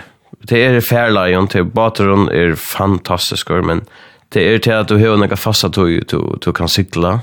[0.42, 3.82] det är Fairlion till Batteron är fantastiskt men
[4.30, 7.20] det är till att du har några fasta tog du du kan cykla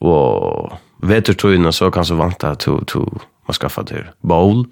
[0.00, 0.72] och
[1.02, 3.00] vetertøyene så kan så vant at du, du
[3.46, 4.64] må skaffe til bowl,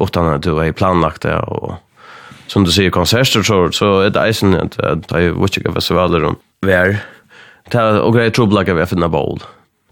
[0.00, 1.76] utan at du är planlagt det, og
[2.48, 6.24] som du sier konserter så, så er det eisen att at jeg vet ikke festivaler
[6.24, 6.98] om vær,
[7.70, 9.40] ta og grei trubbla kan vi finna bowl.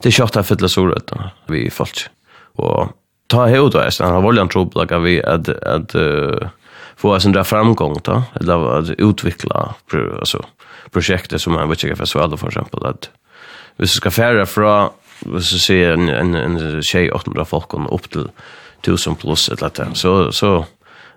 [0.03, 1.31] Det är kört att fylla solet då.
[1.47, 2.09] Vi folk.
[2.57, 2.89] Och
[3.27, 5.95] ta hot då är han har vållan trubbla kan vi att att
[6.97, 9.75] få oss en där framgång då eller att utveckla
[10.19, 10.45] alltså
[10.91, 13.11] projektet som man vet jag för så för exempel att
[13.77, 18.11] vi skal färra från vad så ser en en en tjej 800 folk og upp
[18.11, 18.29] til
[18.81, 20.65] 1000 plus eller att så så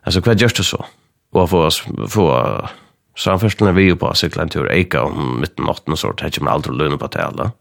[0.03, 0.85] alltså vad görs det så
[1.31, 2.67] och få oss få
[3.15, 6.21] Så han först när vi var på cykeln tur Eka om mitt natten och sånt
[6.21, 7.51] hade man aldrig lön på tälla.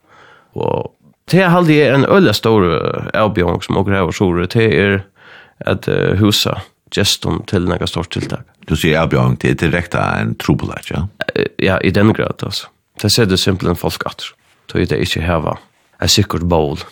[0.52, 0.94] Och
[1.30, 2.64] det hade jag en ölla stor
[3.16, 5.02] avbjörn som åker över så det är
[5.66, 6.60] att husa
[6.96, 8.40] gestum till några stort tilltag.
[8.58, 11.08] Du ser avbjörn det är direkt en trubbelage, ja.
[11.56, 12.66] Ja, i den grad alltså.
[13.02, 14.20] Det ser det simpelt folk att.
[14.20, 14.34] Så
[14.72, 15.46] det är inte en
[15.98, 16.86] Är säkert.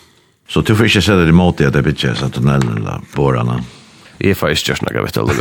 [0.49, 3.63] Så du får inte säga det emot det att det bitches att tunneln eller borrarna.
[4.23, 5.33] Jeg får ikke gjøre noe, vet du.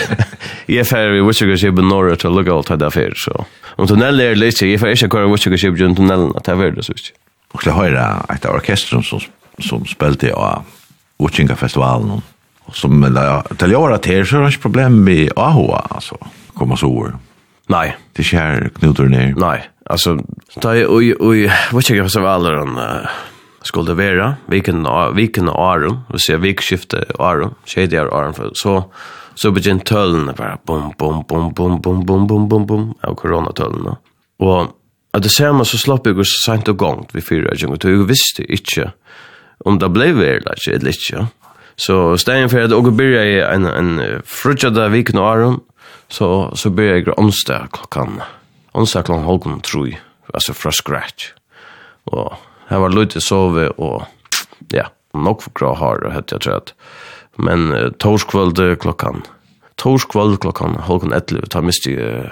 [0.76, 3.44] Jeg får vi Witcher-skipet norr til å lukke alt det før, så.
[3.76, 6.86] Om tunnelet er litt, jeg får ikke kjøre Witcher-skipet gjennom tunnelen, at det er veldig
[6.86, 7.12] svitt.
[7.54, 9.22] Og til høyre et av orkestren som,
[9.62, 10.64] som spilte av
[11.22, 12.24] Witchinga-festivalen,
[12.74, 16.18] som til å gjøre det her, så er det ikke problem med AHA, altså,
[16.58, 17.14] komme så over.
[17.72, 17.86] Nei.
[18.16, 19.38] Det skjer knuter ned.
[19.38, 19.58] Nei,
[19.92, 20.16] altså,
[20.62, 22.52] da er jo, og jeg vet ikke hva som er alle
[23.66, 28.84] skulle det være, viken viken og arum och se vikskifte arum shady arum för så
[29.34, 33.96] så begynte tølene bare, bum, bum, bum, bum, bum, bum, bum, bum, bum, av koronatølene.
[34.40, 34.72] Og
[35.16, 37.84] at det ser man så slapp jeg så sent og gongt vi fyra jag och
[37.84, 38.92] jag visste ikke
[39.64, 41.26] om det ble väl alltså ett litet
[41.76, 45.60] så for at jeg och i en en frukta viken og Aron,
[46.08, 48.22] så så börjar jag onsdag klockan
[48.74, 49.96] onsdag klockan halv 3
[50.34, 51.32] altså fra scratch
[52.04, 54.02] Og här var lite sove och
[54.68, 56.74] ja, nog för bra har hade jag tror att
[57.36, 59.22] men uh, torskvöld klockan
[59.74, 62.26] torskvöld klockan halv 11 tar miste uh,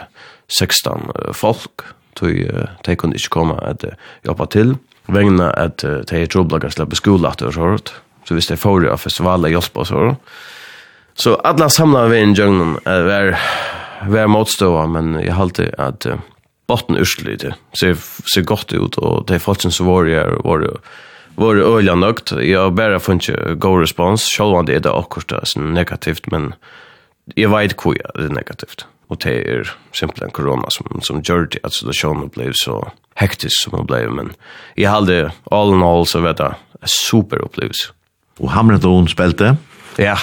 [0.59, 1.81] 16 uh, folk.
[2.14, 3.90] Tog uh, de kunde inte komma att uh,
[4.23, 7.94] jobba till vägna att uh, de är trubblaga släppa skola att och sånt
[8.29, 10.16] så visst det får av festivaler hjälpa och så
[11.14, 13.38] så alla samlade vi en jungle uh, var
[14.09, 16.14] var motståa men jag halte att uh,
[16.66, 17.55] botten urslite.
[17.81, 17.96] Ser
[18.35, 20.70] ser gott ut och det folk som var där var det
[21.35, 22.33] var öliga nökt.
[22.33, 24.24] Jag bara fanns ju go response.
[24.38, 26.55] Själva det är det också så negativt men
[27.35, 28.87] jag vet hur det är negativt.
[29.09, 33.72] Och det är simpelthen corona som som gör det att situationen blev så hektiskt som
[33.77, 34.33] den blev men
[34.74, 36.55] jag hade all in all så vet jag
[37.11, 37.92] super upplevelse.
[38.38, 39.57] Och Hamilton spelte.
[39.96, 40.18] Ja.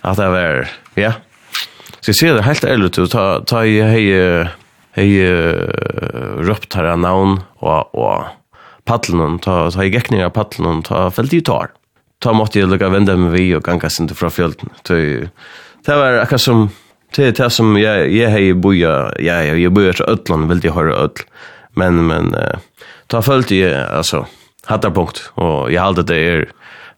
[0.00, 1.12] Att det var ja.
[2.00, 3.10] Så jag ser det helt ärligt ut.
[3.10, 4.48] Ta ta i hej
[4.94, 8.30] hei uh, røpt her av navn og, og
[8.88, 11.72] paddelen, ta, ta i gekning av paddelen, ta felt i tar.
[12.22, 14.70] Ta måtte jeg lukka vende med vi og ganga sin til fra fjölden.
[14.86, 16.68] Det var akka som,
[17.16, 20.72] det er det som jeg, jeg hei boja, jeg, jeg, jeg boja til Ødland, veldig
[20.76, 21.26] høyre Ødl.
[21.80, 24.24] Men, men, uh, ta felt i, altså,
[24.70, 26.46] hattarpunkt, og jeg halte det er,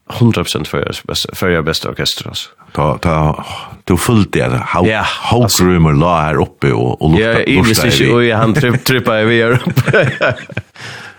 [0.08, 2.50] 100% för bästa för jag bästa orkester alltså.
[2.72, 3.44] Ta ta
[3.84, 5.48] du fullt det how yeah, how
[5.86, 7.42] or la här uppe och och lukta lukta.
[7.50, 10.08] Ja, i är ju och han tripp trippa över här uppe.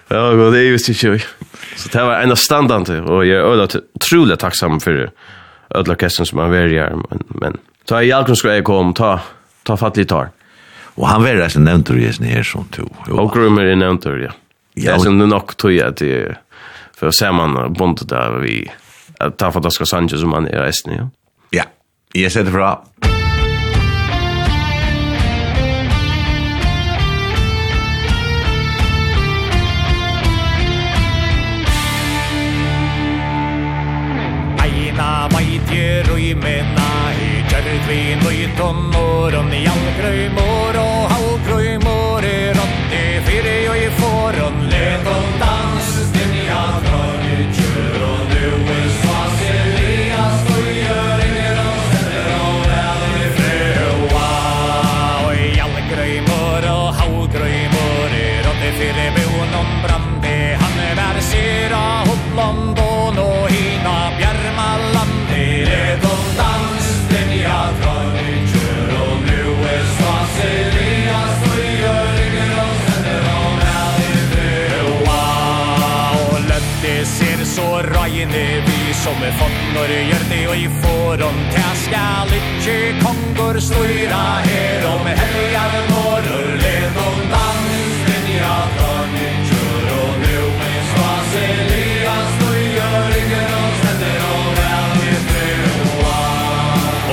[0.08, 0.94] Ja, god det är ju så
[1.76, 5.12] Så det var en standard och jag är ödligt otroligt tacksam för
[5.70, 9.20] ödla orkestern som man väljer men men ta i allt skulle kom ta
[9.64, 10.30] ta fatt lite tar.
[10.98, 12.84] Och han väljer sen nämnt du ju här som to.
[13.12, 14.32] Och rumor är nämnt det ja.
[14.74, 16.36] Ja, sen nog tror jag att det
[17.00, 18.72] för ser man bondet där vi
[19.20, 21.10] att ta för Oscar Sanchez som man är resten ja.
[21.50, 21.64] Ja.
[22.14, 22.84] Jag sätter för att
[34.60, 38.48] Aina maitje rui mena i kjærtvin og i
[39.64, 40.97] i
[83.58, 91.32] får styra her om helgar morror led om dansen ja fönitjur och nu med svas
[91.36, 96.20] Elias då gör ingen och sänder och väl i stua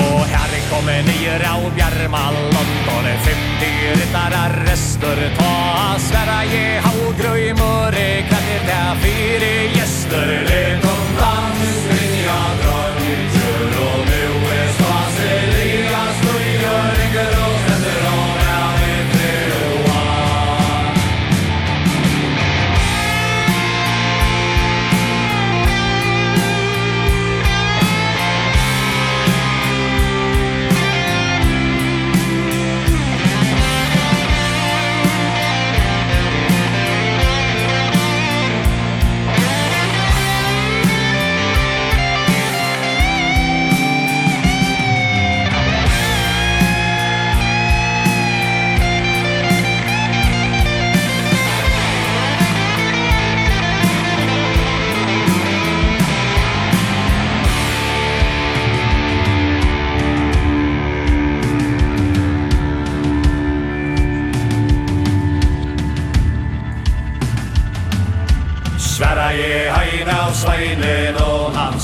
[0.07, 8.23] Och här kommer nyra och bjärmal London är 50 ryttarar röster ta Sverige haugröj mörre
[8.23, 10.84] kan det där fyra gäster led.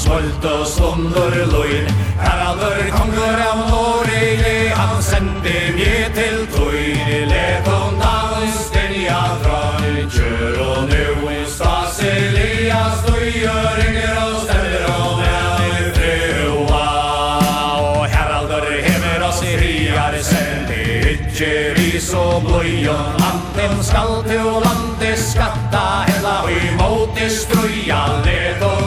[0.01, 1.89] smolt og stunder loin
[2.21, 9.89] Herader konger av Norge Han sendte mje til tøyne Let om dans den ja drar
[10.15, 16.85] Kjør og nu stas Elias Døye ringer og stemmer og med frua
[17.85, 20.81] Og herader hever oss i riar Sendte
[21.15, 28.80] ikke ris og bløyon Anten skal til landet skatta Hella og imot struja Let om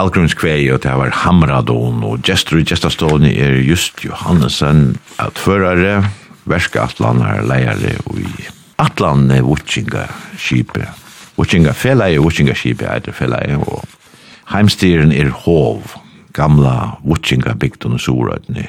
[0.00, 6.06] Fjallgrunskvei, og det var Hamradon, og gestur i gestastående er just Johannesen, at førare,
[6.48, 8.46] verska atlan er leiare, og i
[8.80, 10.06] atlan er Wutsinga
[10.40, 10.88] skipet.
[11.36, 13.84] Wutsinga felai, Wutsinga skipe er det felai, og
[14.54, 15.98] heimstyren er hov,
[16.32, 18.64] gamla Wutsinga bygdun og sorødni,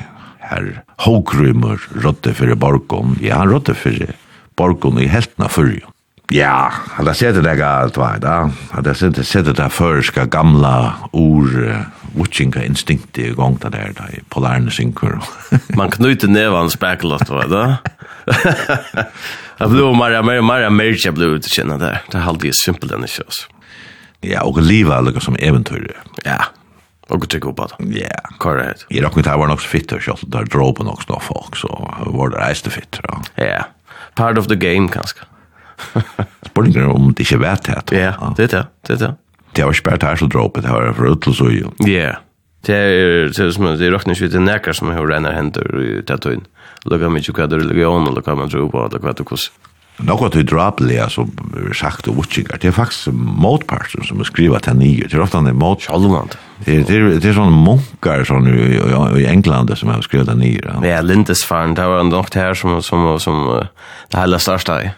[0.52, 0.67] her
[1.06, 4.17] Hågrymur rådde fyrir borgon, ja, han rådde fyrir
[4.60, 5.88] borgon i heltna fyrir
[6.34, 8.52] Ja, han har sett det galt, allt va, da.
[8.72, 14.10] Han har sett det sett det förska gamla ur watchinga instinkt i gång der, da,
[14.10, 15.20] i polaren synkur.
[15.76, 17.78] Man knyter nevan spacklot va, da.
[19.58, 22.02] Jag blev Maria mer Maria Mercha blev ut känna där.
[22.12, 23.48] Det hade ju simpelt den shows.
[24.22, 25.98] Ja, og leva lukar som eventyr.
[26.24, 26.46] Ja,
[27.08, 27.74] Och tycker upp att.
[27.80, 28.38] Ja.
[28.38, 28.86] Correct.
[28.89, 32.38] Jag dock inte har var nok så där på nok då folk så var det
[32.38, 33.02] rejste fitter.
[33.36, 33.65] Ja.
[34.15, 35.20] Part of the game kanske.
[36.52, 38.02] Spørninger om det ikke vet det.
[38.02, 38.65] Ja, det er det.
[38.88, 39.13] Det er det.
[39.56, 41.72] Det var spært ikke bare terseldråpet, det var for utlås og jo.
[41.88, 42.13] Ja,
[42.67, 46.02] det er det som det råkner ikke ut i nekker som har rene hender i
[46.08, 46.46] tattøyen.
[46.86, 49.54] Lukka mye hva det er religion, eller hva man tror på, eller hva det koster.
[50.02, 52.58] at till drapelig, som er sagt og utkinkar.
[52.58, 55.04] Det er faktisk motparten som er skrivet til nye.
[55.04, 55.82] Det er ofte han er mot...
[55.82, 56.36] Självland.
[56.65, 60.28] Det er det är, det är sådana munkar som i, i England som har skrivet
[60.28, 60.62] til nye.
[60.84, 61.76] Ja, Lindesfarn.
[61.76, 63.63] Det var nok det här som, som, som
[64.12, 64.89] det hela största i.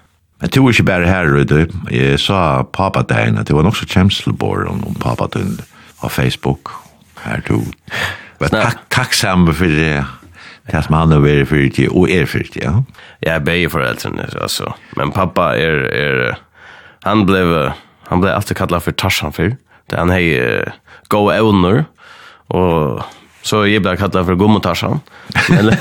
[0.43, 1.67] Men Jeg tror ikke bare her, Rydde.
[1.87, 5.53] Jeg sa pappa dagen at det var nok så kjemselbord om pappa din
[6.01, 6.73] på Facebook.
[7.23, 7.61] Her to.
[8.41, 10.03] Men takk, takk sammen for det.
[10.67, 12.73] Det som han har vært for det, og er for det, ja.
[13.23, 14.73] Jeg er begge foreldrene, altså.
[14.99, 16.35] Men pappa er, er
[17.07, 17.71] han ble,
[18.09, 19.55] han ble alltid kallet for Tarzan før.
[19.95, 20.73] Han har
[21.07, 21.85] gode evner,
[22.51, 22.99] og
[23.43, 24.99] Så jag blev kallad för gommotarsan.
[25.49, 25.75] Men,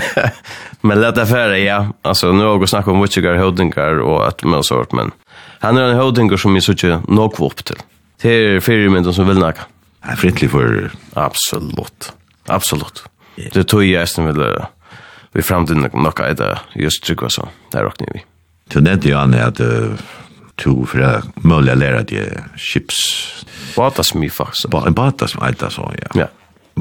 [0.80, 1.86] men lätt affärer, ja.
[2.02, 5.10] Alltså, nu har jag snackat om vutsigar, hodingar och ett med sort, men
[5.60, 7.76] han är en hodingar som jag såg nog upp till.
[8.22, 9.60] Det är fyrirmynden som vill nacka.
[10.04, 10.90] Det er frittlig för...
[11.14, 12.12] Absolut.
[12.46, 13.04] Absolut.
[13.52, 14.58] Det tog jag nästan vill...
[15.32, 17.48] Vi framtiden nokka är det just tryggva så.
[17.70, 18.24] Det råknar vi.
[18.68, 19.60] Du nevnte jo Anne att
[20.56, 22.96] to for för mulig möjliga lära dig chips.
[23.76, 24.66] Batasmi faktiskt.
[24.68, 26.08] Batasmi, det så, ja.
[26.14, 26.28] Ja.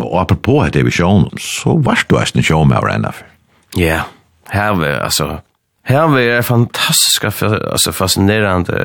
[0.01, 3.29] Og apropå det vi sjån, så varst du eisen sjån med hverandre for.
[3.77, 4.03] Ja,
[4.53, 5.39] her vi, altså,
[5.89, 8.77] her vi er fantastisk, altså fascinerende,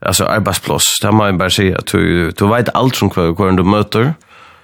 [0.00, 3.56] altså arbeidsplass, det må jeg bare si, at du, du vet alt som hver, hver
[3.56, 4.12] du møter,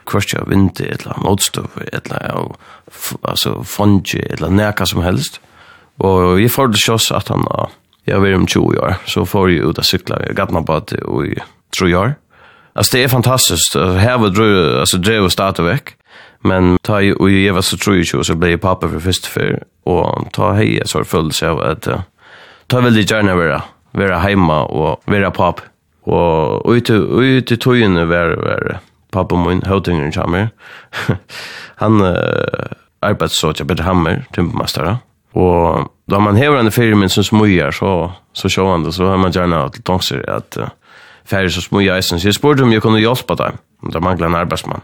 [0.09, 2.21] kvartja vindi, etla motstov, etla
[3.29, 5.41] altså, fondji, etla neka som helst.
[6.03, 7.45] Og jeg får det sjås at han,
[8.09, 10.81] jeg var om 20 år, så får jeg ut av sykla, jeg gatt meg på
[10.81, 11.37] at og i
[11.77, 12.17] 3 år.
[12.73, 13.75] Alltså det är fantastiskt.
[13.75, 15.95] Här var det alltså drev var starta veck.
[16.41, 19.63] Men ta ju och ge var så tror jag så blev pappa för först för
[19.85, 21.89] och ta hej så föll så att
[22.67, 25.63] ta väl det gärna vara vara hemma och vara pappa.
[26.05, 28.79] Och ute i tojen var var
[29.11, 30.49] pappa min hotingen kommer.
[31.77, 32.17] Han uh,
[33.01, 34.97] arbetar så att jag blir hammer timpmästare.
[35.33, 39.17] Och då man häver den filmen som smujar så så kör han det så har
[39.17, 40.69] man gärna att tänka sig att uh,
[41.25, 42.05] färre så små jag.
[42.05, 43.53] Så jag spurte om jag kunde hjälpa dem.
[43.83, 44.81] Om det manglar en arbetsman.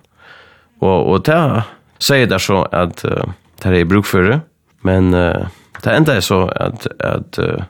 [0.78, 1.62] Och, och det
[2.08, 3.24] säger där så att uh,
[3.62, 4.40] det är bruk för det.
[4.80, 5.46] Men uh,
[5.82, 7.62] det enda är så att, att uh,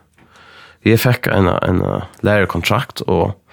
[0.83, 3.45] jag fick en, en uh, lärarkontrakt och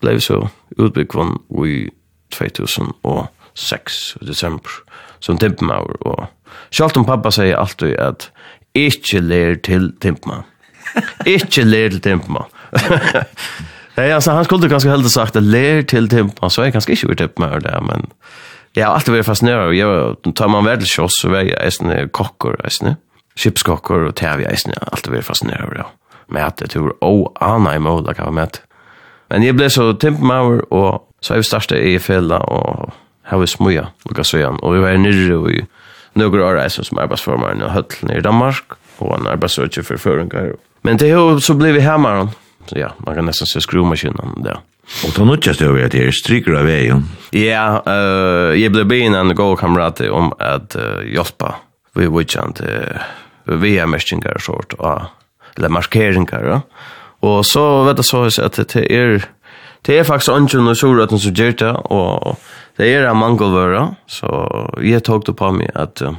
[0.00, 1.14] blev så utbyggd
[1.66, 1.90] i
[2.34, 4.70] 2006 i december
[5.20, 5.96] som timpmaur.
[6.00, 6.26] Og
[6.70, 8.30] selv om pappa sier alltid at
[8.74, 10.46] ikke lær til timpmaur.
[11.34, 12.48] ikke lær til timpmaur.
[14.00, 17.06] Nej, alltså han skulle kanske helt sagt att lär till tempa så jag kanske inte
[17.06, 18.06] vet mer där men
[18.72, 22.60] jag har alltid varit fascinerad jag tar man väl shots så är jag en kockor,
[22.64, 22.96] alltså.
[23.36, 25.84] Chipskockor och tävja, alltså alltid varit fascinerad av det.
[26.26, 28.58] Men att det tror o ana i mål där kan med.
[29.28, 32.90] Men jag blev så tempmauer och så är vi starta i fälla och
[33.24, 35.66] här vi smuja Lucas Sven och vi var nere i
[36.12, 38.64] några år alltså som arbetsformare i Höll i Danmark
[38.98, 40.54] och en arbetsökare för föringar.
[40.82, 42.28] Men det har så blivit hemma då
[42.76, 44.58] ja, man kan nästan se skruvmaskinen där.
[45.06, 47.04] Och då nutjas det över att det är stryker av vägen.
[47.30, 51.54] Ja, uh, jag blev ben en god kamrat om att uh, hjälpa
[51.94, 52.66] vid Witchant uh,
[53.44, 55.06] VM-mestingar och sånt, uh,
[55.56, 56.44] eller markeringar.
[56.44, 56.60] Ja.
[57.28, 59.24] Och så vet jag så att det är
[59.82, 62.40] det är faktiskt ungen och sorten som gör det och
[62.76, 66.12] det är en mangelvara så jag tog det på mig att uh,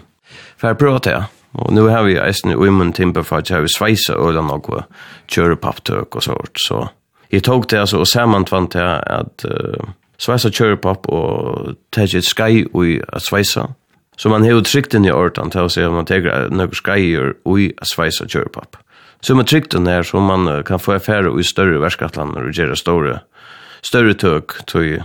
[0.58, 1.26] för att pröva det.
[1.54, 4.86] Og nu har vi eisen uimun timber for at jeg har sveisa øyla noe
[5.32, 6.86] kjørepaptøk og sånt, så
[7.32, 12.66] jeg tog det altså og samantvant det at uh, sveisa kjørepap og teg et skai
[12.76, 13.68] ui at sveisa,
[14.18, 17.16] så man hever trygt inn i ordan til å se om man teger noe skai
[17.48, 18.78] ui at sveisa kjørepap.
[19.22, 22.78] Så man trygt inn her så man kan få affære ui større verskatlander og gjøre
[22.80, 23.20] større,
[23.86, 25.02] større tøk, tøy,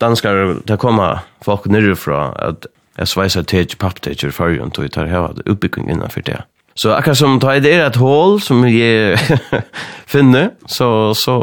[0.00, 2.68] danskar, det kommer folk nirrifra at
[2.98, 6.42] jeg sveiser til pappteacher før jeg tog tar heva utbygging innanfor det.
[6.74, 9.18] Så akkurat som tar det er et hål som jeg
[10.12, 11.36] finner, så, så,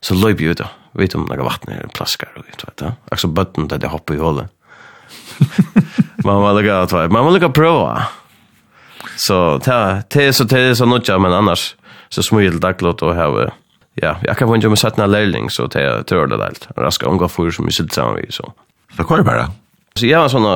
[0.00, 0.70] så løyper jeg ut da.
[0.98, 2.86] Vet om det er vatten her, plaskar og vet du.
[2.88, 4.48] Akkurat som bøtten der det hopper i hålet.
[6.26, 8.08] man må lukka at man må lukka prøva.
[9.18, 9.74] Så det
[10.24, 11.74] er så det er så nutja, men annars
[12.08, 13.50] så smyr daglåt og hava
[13.98, 16.68] Ja, jeg kan få en jo med satt en lærling, så det er det deilt.
[16.78, 18.52] Raska unga fyr som vi sitter sammen vi, så.
[18.94, 19.48] Så kvar det bare?
[19.98, 20.50] Så jeg var såna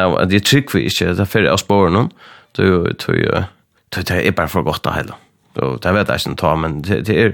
[0.00, 2.10] av at jeg trick vi ikke, det er att av sporen
[2.52, 3.44] Då tror jag
[3.90, 5.14] tror det er bare for godt da heller.
[5.54, 7.32] Då det vet jeg ikke ta men det er,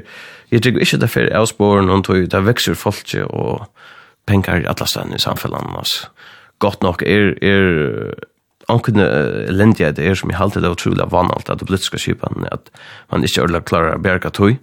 [0.50, 3.68] jeg tycker ikke det er att av sporen tror jag det vekser folk og
[4.26, 6.10] penger i alle stedene i samfunnet annars.
[6.58, 8.14] Gott nok er, er
[8.68, 9.06] ankunne
[9.50, 12.70] lendja det er som jeg halte det utrolig vanalt at det politiske skipan at
[13.12, 14.56] man ikke ordentlig klarer å berga tog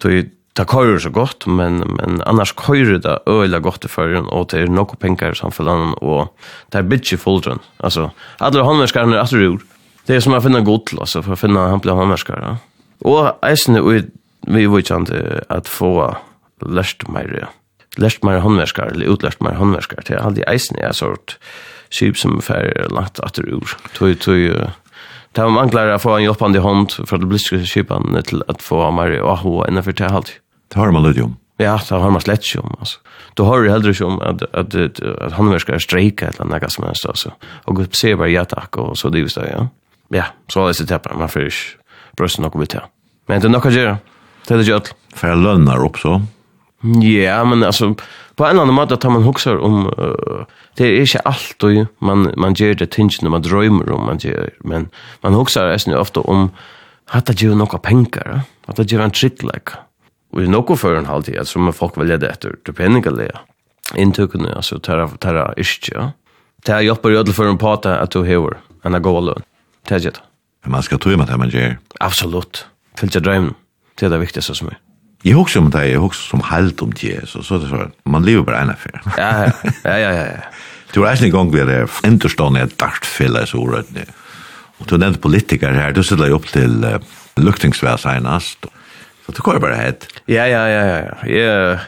[0.00, 4.48] tog det kører så godt, men, men annars kører det øyla godt i førjen, og
[4.50, 6.32] det er noe penger i samfunnet, og
[6.72, 7.62] det er bitje fuldrønn.
[7.78, 8.08] Altså,
[8.42, 9.62] alle håndverskerne er atter ur.
[10.08, 12.56] Det er som å finne gott alltså altså, for å finne han blir håndverskere.
[13.06, 14.08] Og eisen er
[14.48, 15.92] vi vitsjande at få
[16.66, 17.52] lært mer,
[18.00, 21.36] lært mer håndverskere, eller utlært mer håndverskere, til alle eisen er sort
[21.94, 23.78] skip som er langt atter ur.
[23.94, 24.74] tog tog
[25.36, 28.90] Det var manglar å få en hjelpande hånd for det blir skipan til at få
[28.90, 30.38] mer AHO innenfor det halvt.
[30.68, 31.36] Det har man lyd om.
[31.58, 33.00] Ja, det har man slett ikke om, altså.
[33.34, 36.46] Du har jo heller ikke om at, at, at, at han vil skal streike eller
[36.46, 37.34] noe som helst, altså.
[37.66, 39.66] Og Gud ser bare ja takk, og så det er ja.
[40.14, 42.86] Ja, så er det sitt teppet, man får ikke brøste noe vidt her.
[43.28, 43.98] Men det er noe å gjøre.
[44.46, 44.92] Det er det ikke alt.
[45.18, 46.20] For jeg lønner opp så.
[47.02, 47.94] Ja, men alltså
[48.38, 50.46] på en annan måte tar man huxar om uh,
[50.76, 54.50] det är inte allt och man man gjør det tingen man drömmer om man gjør,
[54.60, 54.88] men
[55.22, 56.50] man huxar är ofta om
[57.10, 59.74] at det gjør några penger, at det gjør en trick like
[60.32, 63.44] Og i nokko føren halvtid, at som folk vil lede etter, det penningalea,
[63.96, 66.10] inntøkene, altså terra, terra iskje, ja.
[66.66, 69.42] Det här hjälper ju för en pata att du hever, enn a goa løn.
[69.88, 70.20] Det är det.
[70.66, 71.78] Man skal tro med det man gör.
[72.00, 72.66] Absolut.
[73.02, 73.54] jeg drömmen.
[73.94, 74.78] Det er det viktigste som er.
[75.24, 77.28] Jeg husker om det, jeg husker som helt om det.
[77.28, 77.90] Så, så det så.
[78.04, 79.00] Man lever bare en affær.
[79.18, 79.50] ja,
[79.84, 80.24] ja, ja, ja.
[80.24, 80.40] ja.
[80.94, 84.08] Du har en gang vi er det et ett dartfälla i ordet.
[84.80, 86.98] Og du nevnte politiker her, du sitter jo opp til uh,
[87.36, 88.66] luktingsväsenast.
[89.28, 90.06] Så det går bara hett.
[90.26, 91.28] Ja, ja, ja, ja.
[91.28, 91.78] Jag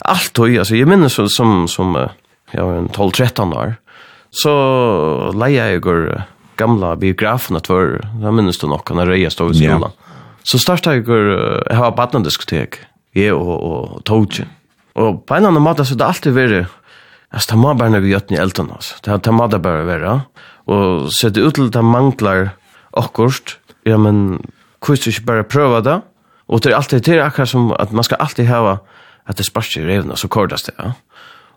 [0.00, 2.08] allt då, alltså jag minns så som som
[2.50, 3.74] jag var en 12 13 år.
[4.30, 6.22] Så leja jag går
[6.56, 9.90] gamla biografen att var jag minns då nog när jag stod i skolan.
[10.42, 12.74] Så startade jag går ha barnen diskotek.
[13.12, 14.46] Ja och och Toje.
[14.92, 16.66] Och på en annan måte så det alltid varit
[17.30, 18.72] Alltså, det må bara när vi gör det i elden.
[19.04, 20.22] Det, det må det bara vara.
[20.64, 22.50] Och så det ut lite det
[22.90, 23.58] och akkurst.
[23.84, 24.40] Ja, men,
[24.80, 26.00] kvist vi ikke bare prøve det?
[26.48, 28.78] Och det är alltid det är akkurat som att man ska alltid ha
[29.24, 30.72] att det sparkar i revna så kordas det.
[30.76, 30.92] Ja?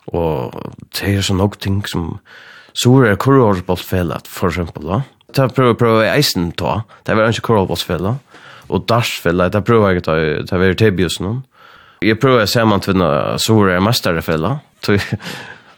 [0.06, 2.20] Och det är så nog ting som
[2.74, 4.84] så är korvbollsfälla för exempel.
[4.84, 5.02] Ja?
[5.36, 6.84] Det prøver prøver i eisen ta.
[7.04, 8.16] Det var ikke korvbollsfälla.
[8.68, 10.16] Och darsfälla, det prøver jeg ta.
[10.16, 11.46] Det var tebius noen.
[12.02, 14.58] Jeg prøver sammantvunna så er jeg mesterfälla.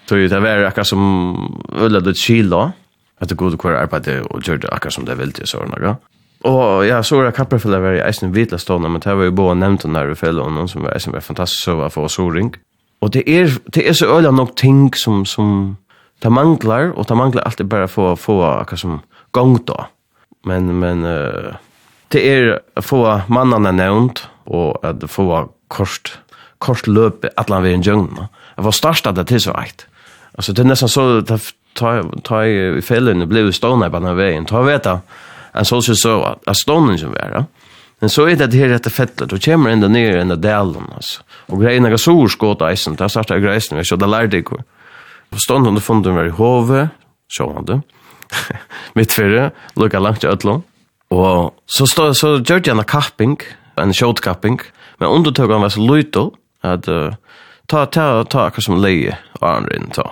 [0.07, 2.71] Tog det var akkurat som øyla litt kilo.
[3.21, 5.97] At det gode kvar arbeid og gjør det akkurat som det vil til sånne.
[6.43, 9.31] Og ja, så var det Kapperfella var i Eisen vidla stående, men det var ju
[9.31, 11.89] både nämnt den här i fellet, og någon som var Eisen var fantastisk så var
[11.89, 12.53] för oss oring.
[12.99, 15.77] Och det är, det är så øyla nok ting som, som
[16.19, 18.99] det manglar, och det manglar alltid bara få, få som
[19.31, 19.85] gång då.
[20.45, 21.53] Men, men uh,
[22.07, 26.19] det är å få mannene nevnt, och att få kort,
[26.57, 28.27] kort löp alla en djögna.
[28.55, 29.85] Det var starstad det till så ekt.
[30.35, 31.37] Alltså det är nästan så, ta,
[31.73, 34.45] ta, ta i fällen och blev stående på den här vägen.
[34.45, 34.87] Ta vet
[35.53, 37.45] en så så så att stånden som var.
[37.99, 41.21] Men så är det det her etter fettlet, och kommer enda ned enda delen, alltså.
[41.47, 44.63] Och grejerna går så skått i da där startar grejerna så det lärde jag.
[45.29, 46.89] På stånden hadde funnet den var i hove
[47.27, 47.81] så han det,
[48.93, 50.63] mitt förre lukket langt i øtlån.
[51.09, 53.37] Og så, stå, så gjør jeg en kapping,
[53.77, 54.59] en kjøtkapping,
[54.99, 56.31] men undertøkene var så løytel,
[56.63, 57.13] at uh,
[57.69, 60.09] ta, ta, ta akkurat som leie, og andre inn, ta.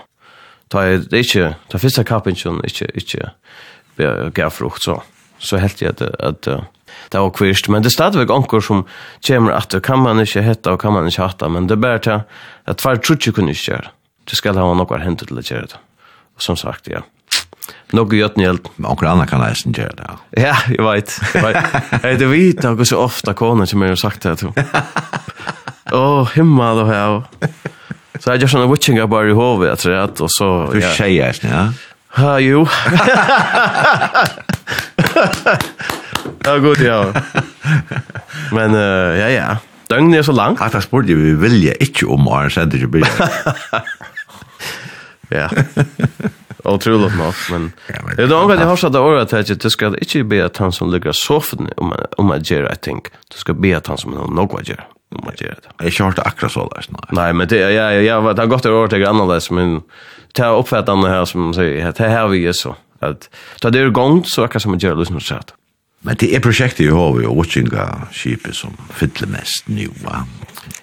[0.71, 2.05] Ta, det er ikke, ta første
[2.37, 3.31] som ikke, ikke,
[4.33, 5.01] gav frukt, så
[5.41, 6.47] så helt jag at att
[7.11, 8.85] det var kvist men det er stadigvæk anker som
[9.27, 11.99] kommer att kan man ikke hette og kan man ikke hata men det er bare
[11.99, 12.25] til at
[12.65, 13.89] att tror ikke kunne ikke gjøre.
[14.29, 15.79] det skal ha noe hentet til å gjøre det
[16.35, 17.01] Og som sagt ja
[17.91, 18.69] Noe gjort ni hjelp.
[18.77, 20.07] Men onkel Anna kan nästan gjøre det.
[20.41, 21.19] Ja, jeg vet.
[22.03, 24.53] Jag det vet jag så ofte konen som jeg har sagt det til.
[25.91, 27.23] Åh, himmel og här.
[28.19, 30.69] Så jeg gjør sånne witching about i hovedet, jeg tror att och så...
[30.73, 31.71] Du tjejer, ja.
[32.17, 32.65] Ha, jo.
[36.45, 37.13] ja, god, ja.
[38.51, 39.55] Men, uh, ja, ja.
[39.91, 40.59] Døgnet er så langt.
[40.59, 42.81] Hatta spurt jeg, vi vilje ikke om å ha en ikke til
[45.31, 45.47] Ja.
[46.67, 47.71] Otroligt nok, men...
[47.87, 50.41] Det er noen gang jeg har satt av året til at du skal ikke be
[50.45, 51.69] at han som ligger soffan
[52.17, 53.13] om att gjøre jag tänker.
[53.31, 55.97] Du skal be at han som har noe å gjøre om man gör det.
[55.97, 58.87] Jag det akkurat så där Nei, Nej, men det jag jag det har gått över
[58.87, 59.81] till annorlunda men
[60.33, 64.23] det er oppfattende här som säger det här vi är så att ta det igång
[64.25, 65.53] så kan som gör lyssna så att.
[66.03, 70.25] Men det är projektet ju har og watchinga skipet som fyller mest nu va.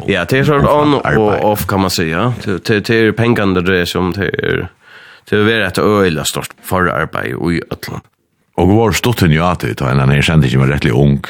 [0.06, 2.32] Ja, det er så on och off kan man säga.
[2.44, 4.68] Det det är pengarna det som det är
[5.30, 8.02] det är rätt öjla stort för arbete i Ötland.
[8.54, 11.24] Och var stort jo at det, han är känd inte var rettelig ung.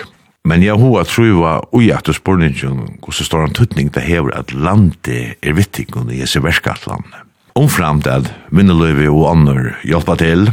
[0.47, 4.33] Men jeg hoa tror truva ui at du spurningen hos stor en tuttning det hever
[4.39, 7.05] at landet er vittig under esse verskatland.
[7.59, 10.49] Omframt at minneløyvi og annor hjelpa til,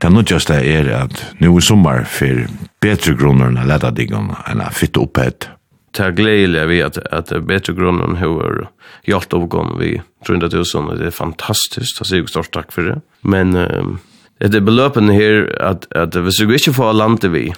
[0.00, 2.46] det nødgjeste er at nu i sommer for
[2.82, 5.48] bedre grunner enn leta diggon enn a opp et.
[5.92, 8.68] Det er gledelig vi at, at betre grunner hever
[9.08, 13.00] hjelp oppgån vi 300.000, det er fantastisk, det sier jo stort takk for det.
[13.22, 13.98] Men um,
[14.38, 17.50] det er beløpen her at, at hvis vi ikke får landet vi,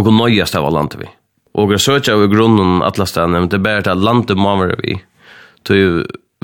[0.00, 1.08] og nøyast av landet vi.
[1.54, 4.78] Og jeg søkja av grunnen alle stedene, men det er bare til landet må være
[4.82, 4.98] vi.
[5.64, 5.78] Så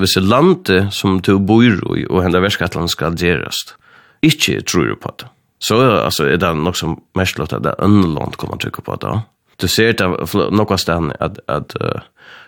[0.01, 3.75] hvis det landet som du bor i og hender verskattelen skal gjerast,
[4.23, 5.27] ikke tror du på det.
[5.61, 8.97] Så altså, er det nok som mest lov at det er ønland kommer trykke på
[9.01, 9.19] det.
[9.61, 12.01] Du ser det noen stedene at, at uh,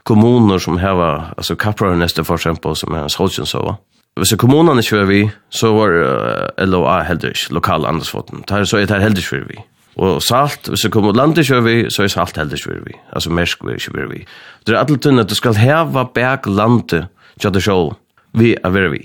[0.07, 3.75] kommuner som heva, altså Kaprar neste for eksempel, som er en så
[4.13, 8.43] hvis kommunene ikke vi, så var uh, LOA heller ikke, lokal andresfoten.
[8.45, 9.61] Så er det heller ikke vi.
[10.01, 12.95] Og salt, hvis du kommer landet kjører vi, så er salt heller kjører vi.
[13.13, 14.23] Altså mersk vi kjører vi.
[14.65, 17.93] Det er alt tunn at du skal heva bæk landet kjører sjål.
[18.33, 19.03] Vi er vi vi.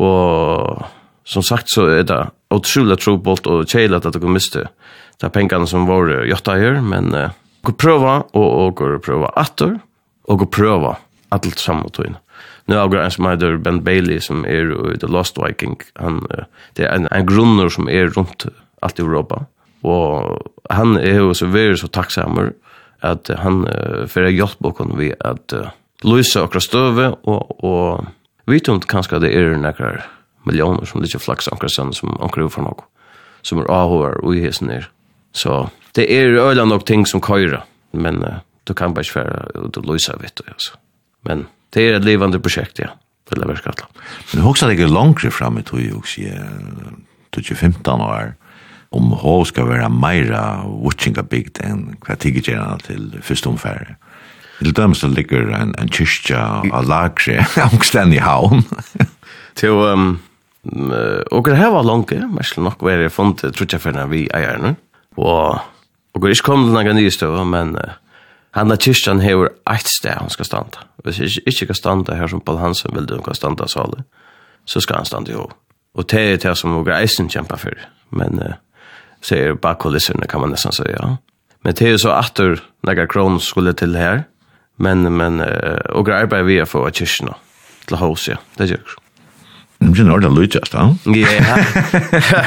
[0.00, 0.82] Og
[1.28, 2.22] som sagt så er det
[2.52, 4.66] utrolig trobolt og kjeilig at du kan miste
[5.20, 7.30] de pengene som var gjøtta her, men uh,
[7.62, 9.76] gå prøva, og, og gå prøva atter,
[10.26, 10.96] og gå prøva
[11.32, 12.18] alt sammen og togene.
[12.66, 15.76] Nu har jag en som heter Ben Bailey som är i The Lost Viking.
[15.94, 16.26] Han,
[16.72, 18.46] det är en, en grunner som är runt
[18.80, 19.44] allt i Europa.
[19.82, 20.38] Og
[20.70, 22.52] han er jo så veldig så takksammer
[23.02, 25.70] at han uh, får hjelp på oss ved at uh,
[26.06, 28.06] løse akkurat støve, og, og
[28.50, 30.02] vi tror kanskje det er noen
[30.46, 32.86] millioner som ikke flaks akkurat sånn som akkurat for noe,
[33.46, 34.88] som er avhåret og i hesten er.
[35.34, 35.66] Så
[35.96, 37.62] det er øyne nok ting som køyre,
[37.92, 40.78] men uh, du kan bare ikke være ut og løse, vet du, altså.
[41.26, 42.92] Men det er et livende prosjekt, ja,
[43.30, 46.38] vil jeg være Men du har også ligget langere frem i tog, og sier,
[47.32, 48.34] 15 år,
[48.92, 53.96] om hov skal være meira watchinga bygd enn hva tigger gjerne til første omfære.
[54.62, 58.64] Til dem så ligger en, en kyrkja av lagre omstendig havn.
[59.58, 60.16] til um,
[60.62, 64.76] og det her var langt, men nok var det funnet trutjaferne vi eier nå.
[65.18, 65.58] Og
[66.12, 67.94] og det er ikke kommet noen nye støv, men uh,
[68.56, 70.84] han er kyrkjan hever eit sted han skal standa.
[71.04, 74.04] Hvis jeg ikke kan standa her som Paul Hansen vil du kan standa salen,
[74.68, 75.54] så skal han standa i hov.
[75.96, 77.80] Og det er det som og eisen kjemper for.
[78.12, 78.54] Men uh,
[79.22, 81.16] ser bakkulisserna kan man nästan säga.
[81.62, 82.40] Men det är så att
[82.82, 84.24] några kron skulle till här.
[84.76, 87.34] Men men uh, och arbetar vi för att kyrkna
[87.86, 88.36] till hos, ja.
[88.56, 88.80] Det gör.
[89.82, 90.96] Men det är nog lite just, va?
[91.04, 91.12] Ja.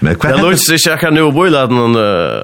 [0.00, 0.30] Men kvar.
[0.30, 1.94] Det låter sig jag kan nu bo boila någon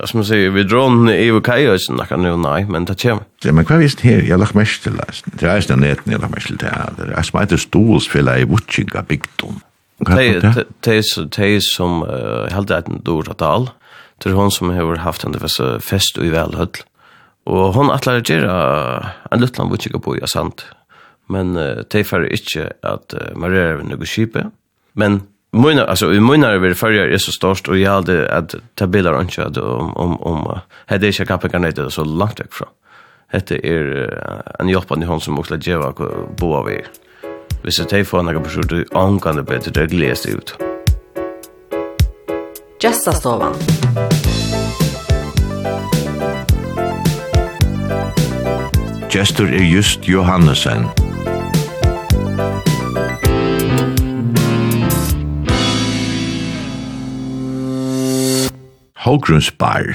[0.07, 3.23] som man säger vi dron i Kaja så kan nu nej, men det kommer.
[3.43, 4.23] Ja, men kvar visst här.
[4.23, 5.05] Jag lagt mest till det.
[5.25, 6.91] Det är nästan net, jag lagt mest till det.
[6.97, 9.61] Det är smidigt stolsfälla i Wutchinga Bigton.
[10.07, 11.03] Det
[11.77, 12.03] som
[12.51, 13.71] helt det en att all.
[14.23, 15.35] det hon som har haft en
[15.81, 16.69] fest i välhöll.
[17.45, 20.65] Och hon atler å göra en luttland vi ikke på i sant,
[21.29, 24.51] men det er inte att at Maria er noe
[24.95, 25.23] men
[25.57, 28.87] Mina alltså i mina är det förra är så störst och jag hade att ta
[28.87, 32.69] bilder och inte om om om hade jag kapit kan det så långt ifrån.
[33.31, 35.95] Det är en hjälpande hon som också ger vad
[36.37, 36.87] bo av er
[37.67, 40.53] hvis jeg tar for noen person du angående bedre, det gleder seg ut.
[42.79, 43.59] Gjestastovan.
[49.11, 50.87] Gestur er just Johannesen.
[59.03, 59.91] Hågrunds bar.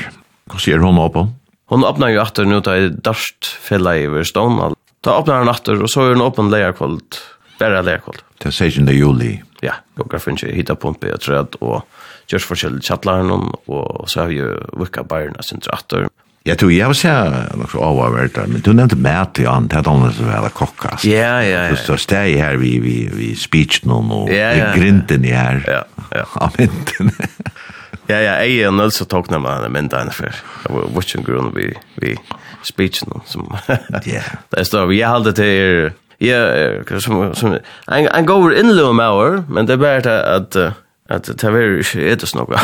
[0.52, 1.30] Hva sier hun oppe?
[1.72, 4.76] Hun åpner jo etter nå til Darst fella i Verstånd.
[5.08, 7.22] Da åpner han etter, og så er hun åpen leierkvalt
[7.62, 8.24] Bara Bare lærkold.
[8.42, 8.88] Til 16.
[8.90, 9.36] juli.
[9.62, 11.84] Ja, gokka finnes jeg hitta pumpe og træd og
[12.32, 13.32] gjørs forskjell i tjatlaren
[13.68, 16.08] och så har vi jo vukka bærna sin trattor.
[16.46, 17.10] Jeg tror jeg vil se
[17.54, 20.96] noe avhåvert der, men du nevnte mat i an, det er annerledes å være kokka.
[21.06, 21.76] Ja, ja, ja.
[21.76, 25.62] Så står steg her vi, vi, vi speech noen og ja, ja, grinten i her.
[25.70, 25.84] Ja,
[26.18, 26.26] ja.
[26.42, 27.14] Av mynden.
[28.10, 30.42] ja, ja, jeg er nødt til å tåkne meg denne mynden for.
[30.66, 31.70] Jeg var watching grunn vi,
[32.02, 32.18] vi
[32.66, 33.46] speech noen som...
[34.10, 34.26] Ja.
[34.50, 35.92] Det står, vi jeg halde til
[36.22, 36.42] ja,
[37.00, 37.58] som, som,
[37.98, 40.76] en, en går innløm år, men det er bare at, at,
[41.10, 42.60] at det er ikke ettes noe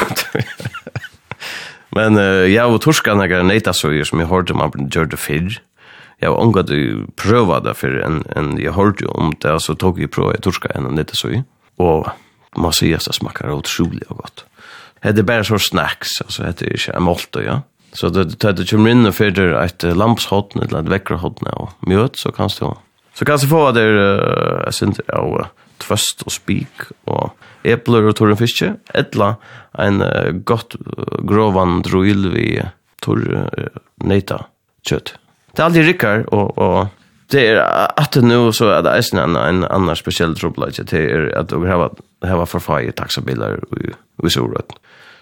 [1.97, 5.55] Men uh, jeg og torskene er nøyta så som jeg hørte man gjør det før.
[6.21, 6.81] Jeg har omgått å
[7.17, 10.69] prøve det før en, en jeg hørte jo om det, så tok jeg prøve torska
[10.75, 11.31] enn nøyta så
[11.77, 12.09] Og
[12.57, 14.45] man sier at det smaker utrolig og godt.
[15.03, 17.61] Det er bare så snacks, altså det er ikke en målt, ja.
[17.93, 22.17] Så det, det, det kommer inn og fyrer et lampshåttene eller et vekkerhåttene og mjøt,
[22.19, 22.73] så kan det jo
[23.18, 25.47] Så kan jag få där uh, jag syns ja,
[25.78, 27.32] tvøst och spik og
[27.65, 28.76] epler og torren fiske.
[28.93, 29.36] Ettla
[29.74, 32.61] en uh, gott uh, grovan druil vi
[33.01, 34.43] torr uh, neta
[34.86, 35.15] kjøtt.
[35.51, 36.88] Det är alltid rikkar och, och
[37.32, 37.55] det är
[37.99, 40.82] att nu så är det är en, en annan speciell trubbelage.
[40.86, 41.91] Det är att vi har,
[42.22, 43.59] har förfärgat taxabilar
[44.18, 44.61] och, i så.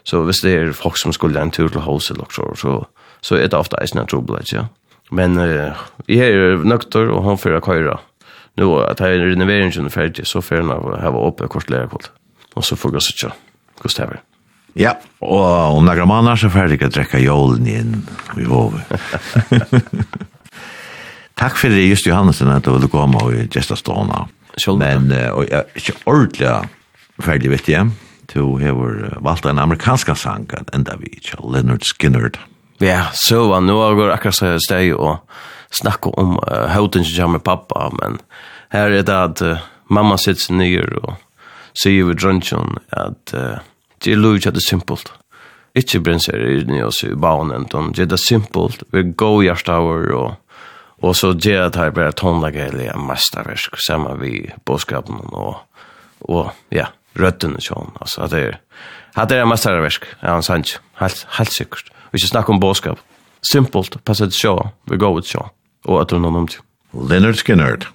[0.04, 2.86] Så hvis det er folk som skulle en tur til hos eller så, så,
[3.22, 4.68] så er det ofte eisen en trobladje, Ja.
[5.12, 5.76] Men uh,
[6.10, 7.97] jeg er nøkter, og han fører køyre.
[8.58, 10.64] Nå, at jeg er renoveringen ferdig, så fører
[11.01, 12.12] han å kort oppe kort.
[12.56, 13.34] Og så får jeg sitte
[13.82, 14.24] hvordan det er.
[14.76, 14.91] Ja,
[15.24, 18.82] og om några månader så färdig att dräcka jolen in i Våve.
[21.34, 24.28] Tack för det just Johannesen att du ville komma och gästa ståna.
[24.68, 26.49] Men och jag är ordentligt
[27.18, 27.89] färdig vet jag.
[28.34, 31.20] Du har valt en amerikansk sang ända vid
[31.53, 32.32] Leonard Skinner.
[32.78, 35.17] Ja, så var nu går akkurat så steg och
[35.69, 38.17] snacka om uh, hoten som med pappa, men
[38.69, 39.57] här är det att uh,
[39.89, 41.13] mamma sitter sig ner och
[41.84, 43.57] säger vid drönchen att uh,
[44.03, 45.11] det är lugnt att det är simpelt.
[45.76, 50.36] Ikke brenser i ni oss i banen, det er det simpelt, vi går hjertaver og
[51.03, 55.57] Og så gjør jeg at her bare en mesterversk, sammen vi bådskapen og,
[56.21, 56.88] og ja,
[57.19, 57.91] røttene sånn.
[57.99, 58.57] Altså, at det er,
[59.15, 61.91] at det er mesterversk, ja, han sanns, helt, helt sikkert.
[62.12, 62.99] Vi skal snakke om bådskap.
[63.45, 64.56] Simpelt, passet sjå,
[64.89, 65.43] vi går ut sjå,
[65.86, 66.60] og at hun har nomt.
[66.93, 67.86] Leonard Skinner.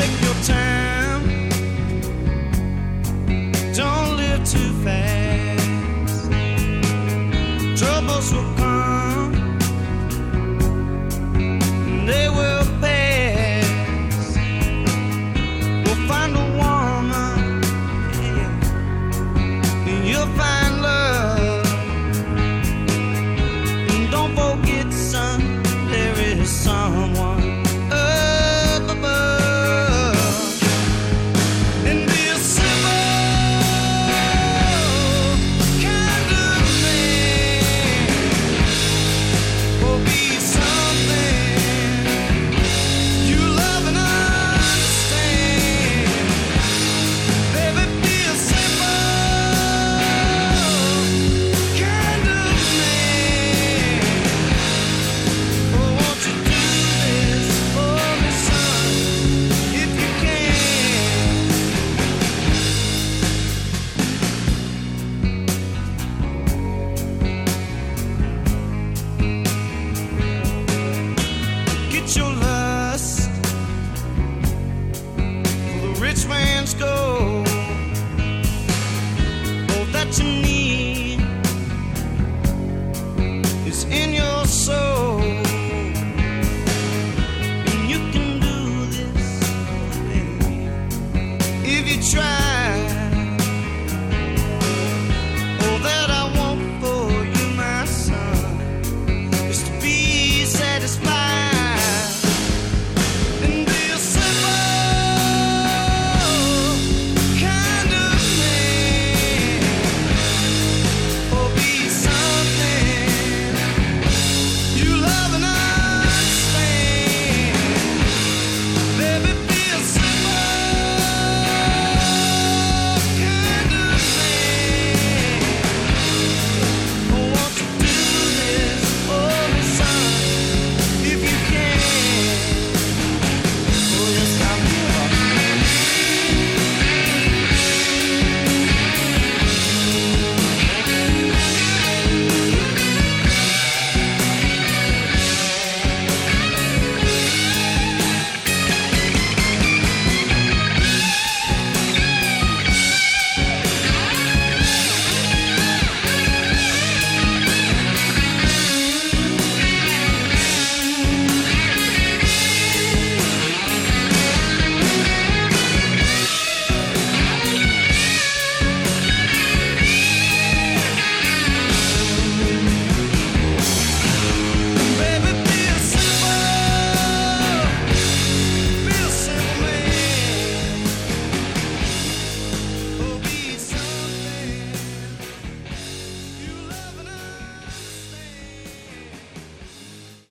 [0.00, 0.79] take your time.